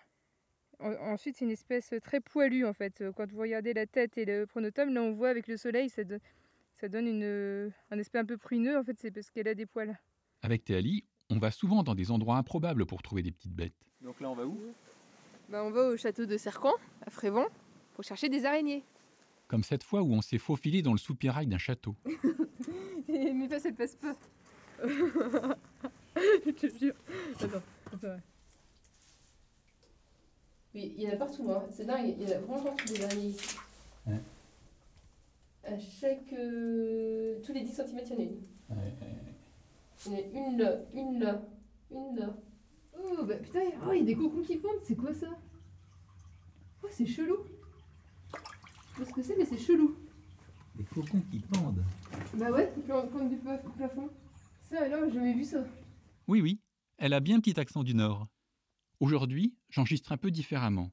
En- 0.81 0.93
ensuite, 1.13 1.37
c'est 1.37 1.45
une 1.45 1.51
espèce 1.51 1.93
très 2.03 2.21
poilue 2.21 2.65
en 2.65 2.73
fait. 2.73 3.03
Quand 3.17 3.31
vous 3.31 3.41
regardez 3.41 3.75
la 3.75 3.87
tête 3.87 4.17
et 4.19 4.25
le 4.25 4.47
pronotum, 4.47 4.93
là 4.93 5.03
on 5.03 5.13
voit 5.13 5.29
avec 5.31 5.49
le 5.49 5.57
soleil, 5.57 5.89
ça, 5.89 6.05
do- 6.05 6.19
ça 6.81 6.89
donne 6.89 7.07
une, 7.07 7.73
un 7.91 7.99
aspect 7.99 8.19
un 8.19 8.25
peu 8.25 8.37
pruneux. 8.39 8.79
En 8.79 8.85
fait, 8.85 8.99
c'est 8.99 9.11
parce 9.11 9.31
qu'elle 9.31 9.49
a 9.49 9.55
des 9.55 9.67
poils. 9.67 9.99
Avec 10.43 10.65
Théali, 10.65 11.05
on 11.31 11.39
va 11.39 11.51
souvent 11.51 11.83
dans 11.83 11.95
des 11.95 12.11
endroits 12.11 12.37
improbables 12.37 12.87
pour 12.87 13.03
trouver 13.03 13.23
des 13.23 13.33
petites 13.33 13.55
bêtes. 13.55 13.75
Donc 14.01 14.21
là 14.21 14.31
on 14.31 14.35
va 14.35 14.47
où? 14.47 14.59
Bah, 15.49 15.65
on 15.65 15.71
va 15.71 15.89
au 15.89 15.97
château 15.97 16.27
de 16.27 16.37
Cercan, 16.37 16.75
à 17.07 17.11
Frévent, 17.11 17.47
pour 17.95 18.05
chercher 18.05 18.29
des 18.29 18.45
araignées. 18.45 18.85
Comme 19.49 19.65
cette 19.65 19.83
fois 19.83 20.03
où 20.03 20.13
on 20.13 20.21
s'est 20.21 20.39
faufilé 20.39 20.83
dans 20.83 20.93
le 20.93 20.99
soupirail 20.99 21.47
d'un 21.47 21.59
château. 21.59 21.97
Mais 23.09 23.49
pas, 23.49 23.59
ça 23.59 23.71
ne 23.71 23.75
passe 23.77 23.97
pas. 23.97 24.15
Je 26.47 26.51
te 26.51 26.79
jure. 26.79 26.95
Attends, 27.41 27.63
attends. 27.93 28.21
Oui, 30.75 30.95
il 30.97 31.03
y 31.05 31.09
en 31.09 31.13
a 31.13 31.17
partout, 31.17 31.51
hein. 31.51 31.63
c'est 31.71 31.87
dingue, 31.87 32.15
il 32.19 32.29
y 32.29 32.33
en 32.33 32.37
a 32.37 32.41
vraiment 32.41 32.63
partout 32.65 32.93
des 32.93 33.05
araignées 33.05 33.29
ici. 33.31 33.57
Ouais. 34.07 34.21
À 35.65 35.79
chaque. 35.79 36.33
euh, 36.33 37.41
tous 37.45 37.53
les 37.53 37.63
10 37.63 37.73
cm, 37.73 38.01
il 38.07 38.11
y 38.11 38.15
en 38.15 38.19
a 38.19 38.23
une. 38.23 38.41
Il 40.07 40.13
y 40.13 40.15
en 40.15 40.19
a 40.19 40.21
une 40.51 40.59
là, 40.59 40.77
une 40.95 41.19
là, 41.21 41.43
une 41.91 42.17
là. 42.17 42.35
Oh, 43.01 43.25
bah 43.25 43.37
putain, 43.37 43.61
oh, 43.87 43.93
il 43.93 43.99
y 44.01 44.03
a 44.03 44.05
des 44.05 44.15
cocons 44.17 44.43
qui 44.43 44.57
pendent, 44.57 44.81
c'est 44.85 44.97
quoi 44.97 45.15
ça? 45.15 45.29
Oh, 46.83 46.89
c'est 46.91 47.07
chelou. 47.07 47.39
Je 48.95 48.99
sais 48.99 49.05
pas 49.05 49.11
ce 49.11 49.15
que 49.15 49.23
c'est, 49.23 49.37
mais 49.37 49.45
c'est 49.45 49.59
chelou. 49.59 49.97
Des 50.75 50.85
cocons 50.85 51.23
qui 51.31 51.39
pendent. 51.41 51.83
Bah 52.35 52.51
ouais, 52.51 52.73
ils 52.77 52.83
pendent 52.85 53.29
du 53.31 53.37
pla- 53.37 53.59
plafond. 53.77 54.09
Ça, 54.71 54.87
vu 54.87 55.45
ça. 55.45 55.65
Oui, 56.27 56.41
oui, 56.43 56.61
elle 56.99 57.15
a 57.15 57.21
bien 57.21 57.37
un 57.37 57.41
petit 57.41 57.59
accent 57.59 57.83
du 57.83 57.95
Nord. 57.95 58.27
Aujourd'hui, 59.01 59.55
j'enregistre 59.71 60.13
un 60.13 60.17
peu 60.19 60.31
différemment. 60.31 60.93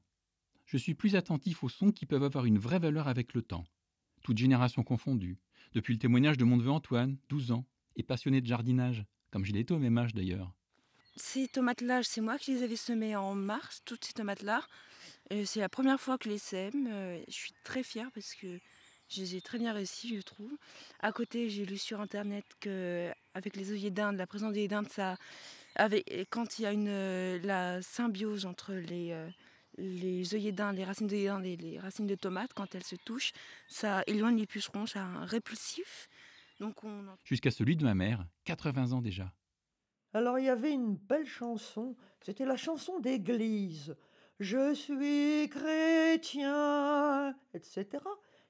Je 0.64 0.78
suis 0.78 0.94
plus 0.94 1.14
attentif 1.14 1.62
aux 1.62 1.68
sons 1.68 1.92
qui 1.92 2.06
peuvent 2.06 2.22
avoir 2.22 2.46
une 2.46 2.58
vraie 2.58 2.78
valeur 2.78 3.06
avec 3.06 3.34
le 3.34 3.42
temps. 3.42 3.66
Toutes 4.22 4.38
générations 4.38 4.82
confondues. 4.82 5.38
Depuis 5.74 5.92
le 5.92 5.98
témoignage 5.98 6.38
de 6.38 6.44
mon 6.44 6.56
neveu 6.56 6.70
Antoine, 6.70 7.18
12 7.28 7.52
ans, 7.52 7.66
et 7.96 8.02
passionné 8.02 8.40
de 8.40 8.46
jardinage, 8.46 9.04
comme 9.30 9.44
je 9.44 9.52
l'ai 9.52 9.60
été 9.60 9.74
au 9.74 9.78
même 9.78 9.98
âge 9.98 10.14
d'ailleurs. 10.14 10.52
Ces 11.16 11.48
tomates-là, 11.48 12.02
c'est 12.02 12.20
moi 12.20 12.38
qui 12.38 12.54
les 12.54 12.62
avais 12.62 12.76
semées 12.76 13.16
en 13.16 13.34
mars, 13.34 13.82
toutes 13.84 14.04
ces 14.04 14.12
tomates-là. 14.12 14.62
Euh, 15.32 15.44
C'est 15.44 15.60
la 15.60 15.68
première 15.68 16.00
fois 16.00 16.18
que 16.18 16.24
je 16.24 16.30
les 16.30 16.38
sème. 16.38 16.86
Euh, 16.88 17.22
Je 17.28 17.32
suis 17.34 17.52
très 17.64 17.82
fière 17.82 18.10
parce 18.12 18.34
que 18.34 18.58
je 19.08 19.20
les 19.20 19.36
ai 19.36 19.40
très 19.40 19.58
bien 19.58 19.72
réussi, 19.72 20.16
je 20.16 20.22
trouve. 20.22 20.52
À 21.00 21.12
côté, 21.12 21.48
j'ai 21.48 21.64
lu 21.64 21.78
sur 21.78 22.00
internet 22.00 22.44
que 22.60 23.10
avec 23.34 23.56
les 23.56 23.70
œillets 23.72 23.90
d'Inde, 23.90 24.16
la 24.16 24.26
présence 24.26 24.52
des 24.52 24.68
dindes, 24.68 24.88
ça, 24.88 25.16
avec, 25.74 26.10
quand 26.30 26.58
il 26.58 26.62
y 26.62 26.66
a 26.66 26.72
une 26.72 26.88
euh, 26.88 27.38
la 27.42 27.82
symbiose 27.82 28.46
entre 28.46 28.72
les 28.72 29.12
euh, 29.12 29.28
les 29.78 30.34
œillets 30.34 30.52
d'Inde, 30.52 30.76
les 30.76 30.84
racines 30.84 31.06
d'œillets 31.06 31.26
d'Inde 31.26 31.44
et 31.44 31.56
les 31.56 31.78
racines 31.78 32.06
de 32.06 32.14
tomates, 32.14 32.52
quand 32.54 32.74
elles 32.74 32.84
se 32.84 32.96
touchent, 32.96 33.32
ça 33.68 34.02
éloigne 34.06 34.38
les 34.38 34.46
pucerons, 34.46 34.86
ça 34.86 35.02
a 35.02 35.04
un 35.04 35.24
répulsif. 35.24 36.08
Donc 36.60 36.82
on 36.84 37.04
Jusqu'à 37.24 37.50
celui 37.50 37.76
de 37.76 37.84
ma 37.84 37.94
mère, 37.94 38.24
80 38.44 38.92
ans 38.92 39.02
déjà. 39.02 39.30
Alors 40.14 40.38
il 40.38 40.46
y 40.46 40.48
avait 40.50 40.72
une 40.72 40.96
belle 40.96 41.26
chanson, 41.26 41.94
c'était 42.22 42.46
la 42.46 42.56
chanson 42.56 43.00
d'église. 43.00 43.94
Je 44.40 44.74
suis 44.74 45.48
chrétien, 45.50 47.34
etc. 47.54 48.02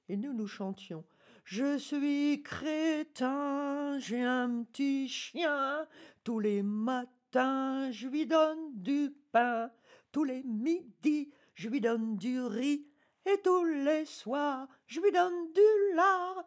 Et 0.09 0.17
nous, 0.17 0.33
nous 0.33 0.47
chantions. 0.47 1.05
Je 1.45 1.79
suis 1.79 2.43
crétin, 2.43 3.99
j'ai 3.99 4.23
un 4.23 4.65
petit 4.65 5.09
chien. 5.09 5.87
Tous 6.25 6.39
les 6.39 6.63
matins, 6.63 7.91
je 7.91 8.09
lui 8.09 8.27
donne 8.27 8.73
du 8.75 9.13
pain. 9.33 9.71
Tous 10.13 10.25
les 10.25 10.43
midis, 10.43 11.31
je 11.55 11.69
lui 11.69 11.81
donne 11.81 12.17
du 12.17 12.41
riz. 12.41 12.87
Et 13.27 13.41
tous 13.43 13.65
les 13.65 14.05
soirs, 14.07 14.69
je 14.87 15.01
lui 15.01 15.11
donne 15.11 15.53
du 15.53 15.95
lard. 15.97 16.45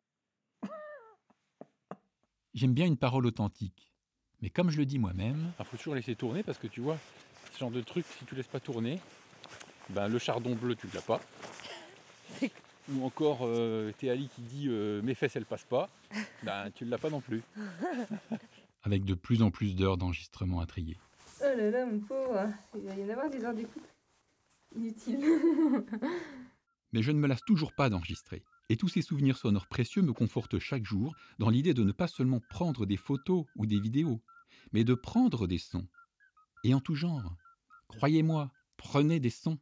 J'aime 2.53 2.73
bien 2.73 2.85
une 2.85 2.97
parole 2.97 3.25
authentique. 3.25 3.93
Mais 4.41 4.49
comme 4.49 4.69
je 4.69 4.77
le 4.77 4.85
dis 4.85 4.99
moi-même. 4.99 5.51
Il 5.59 5.65
faut 5.65 5.77
toujours 5.77 5.95
laisser 5.95 6.15
tourner 6.15 6.43
parce 6.43 6.57
que 6.57 6.67
tu 6.67 6.79
vois, 6.79 6.97
ce 7.53 7.59
genre 7.59 7.71
de 7.71 7.81
truc, 7.81 8.05
si 8.17 8.25
tu 8.25 8.35
laisses 8.35 8.47
pas 8.47 8.59
tourner, 8.59 8.99
ben, 9.89 10.07
le 10.07 10.19
chardon 10.19 10.55
bleu, 10.55 10.75
tu 10.75 10.87
ne 10.87 10.93
l'as 10.93 11.01
pas. 11.01 11.21
Ou 12.91 13.05
encore 13.05 13.39
euh, 13.43 13.91
Théali 13.97 14.29
qui 14.35 14.41
dit 14.41 14.67
euh, 14.67 15.01
mes 15.01 15.13
fesses 15.13 15.35
elles 15.35 15.45
passent 15.45 15.63
pas, 15.63 15.89
ben, 16.43 16.71
tu 16.71 16.85
ne 16.85 16.89
l'as 16.89 16.97
pas 16.97 17.09
non 17.09 17.21
plus. 17.21 17.43
Avec 18.83 19.03
de 19.03 19.13
plus 19.13 19.41
en 19.41 19.51
plus 19.51 19.75
d'heures 19.75 19.97
d'enregistrement 19.97 20.59
à 20.59 20.65
trier. 20.65 20.97
Oh 21.41 21.57
là 21.57 21.69
là, 21.69 21.85
mon 21.85 21.99
pauvre, 21.99 22.49
il 22.75 22.81
va 22.81 22.95
y 22.95 23.03
en 23.03 23.09
avoir 23.09 23.29
des 23.29 23.43
heures 23.43 23.53
d'écoute 23.53 23.83
inutiles. 24.75 25.19
Mais 26.91 27.03
je 27.03 27.11
ne 27.11 27.19
me 27.19 27.27
lasse 27.27 27.43
toujours 27.45 27.73
pas 27.73 27.89
d'enregistrer. 27.89 28.43
Et 28.69 28.77
tous 28.77 28.87
ces 28.87 29.01
souvenirs 29.01 29.37
sonores 29.37 29.67
précieux 29.67 30.01
me 30.01 30.13
confortent 30.13 30.59
chaque 30.59 30.85
jour 30.85 31.15
dans 31.37 31.49
l'idée 31.49 31.73
de 31.73 31.83
ne 31.83 31.91
pas 31.91 32.07
seulement 32.07 32.41
prendre 32.49 32.85
des 32.85 32.97
photos 32.97 33.45
ou 33.55 33.65
des 33.65 33.79
vidéos, 33.79 34.21
mais 34.73 34.83
de 34.83 34.93
prendre 34.93 35.47
des 35.47 35.57
sons. 35.57 35.87
Et 36.63 36.73
en 36.73 36.79
tout 36.79 36.95
genre. 36.95 37.35
Croyez-moi, 37.87 38.51
prenez 38.77 39.19
des 39.19 39.29
sons. 39.29 39.59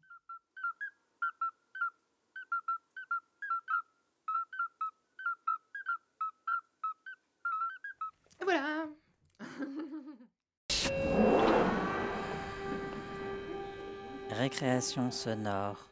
Récréation 14.32 15.10
sonore. 15.10 15.90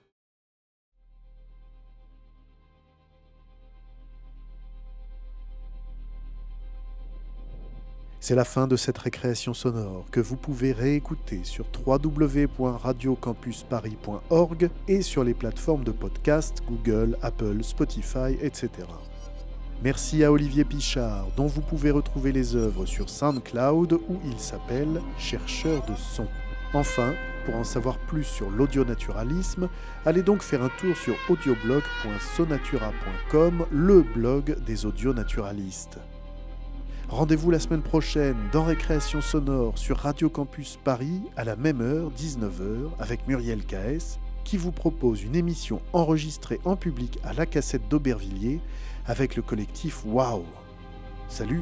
C'est 8.19 8.35
la 8.35 8.43
fin 8.43 8.67
de 8.67 8.75
cette 8.75 8.97
récréation 8.97 9.53
sonore 9.53 10.05
que 10.11 10.19
vous 10.19 10.35
pouvez 10.35 10.73
réécouter 10.73 11.41
sur 11.43 11.65
www.radiocampusparis.org 11.85 14.69
et 14.87 15.01
sur 15.01 15.23
les 15.23 15.33
plateformes 15.33 15.83
de 15.83 15.91
podcast 15.91 16.61
Google, 16.67 17.17
Apple, 17.21 17.63
Spotify, 17.63 18.37
etc. 18.41 18.69
Merci 19.83 20.23
à 20.23 20.31
Olivier 20.31 20.63
Pichard, 20.65 21.27
dont 21.37 21.47
vous 21.47 21.61
pouvez 21.61 21.91
retrouver 21.91 22.31
les 22.31 22.55
œuvres 22.55 22.85
sur 22.85 23.09
SoundCloud 23.09 23.93
où 23.93 24.19
il 24.25 24.39
s'appelle 24.39 25.01
Chercheur 25.17 25.85
de 25.85 25.95
son. 25.95 26.27
Enfin, 26.73 27.13
pour 27.45 27.55
en 27.55 27.63
savoir 27.63 27.97
plus 27.97 28.23
sur 28.23 28.49
l'audionaturalisme, 28.49 29.69
allez 30.05 30.23
donc 30.23 30.41
faire 30.41 30.63
un 30.63 30.69
tour 30.79 30.97
sur 30.97 31.15
audioblog.sonatura.com, 31.29 33.65
le 33.71 34.01
blog 34.01 34.57
des 34.65 34.85
audionaturalistes. 34.85 35.99
Rendez-vous 37.07 37.51
la 37.51 37.59
semaine 37.59 37.83
prochaine 37.83 38.35
dans 38.51 38.63
Récréation 38.63 39.21
sonore 39.21 39.77
sur 39.77 39.97
Radio 39.97 40.27
Campus 40.27 40.79
Paris 40.83 41.21
à 41.37 41.43
la 41.43 41.55
même 41.55 41.81
heure, 41.81 42.11
19h, 42.11 42.89
avec 42.99 43.27
Muriel 43.27 43.63
KS, 43.63 44.17
qui 44.43 44.57
vous 44.57 44.71
propose 44.71 45.21
une 45.23 45.35
émission 45.35 45.81
enregistrée 45.93 46.59
en 46.65 46.75
public 46.75 47.19
à 47.23 47.33
la 47.33 47.45
cassette 47.45 47.87
d'Aubervilliers 47.89 48.59
avec 49.05 49.35
le 49.35 49.43
collectif 49.43 50.03
Wow. 50.05 50.45
Salut 51.27 51.61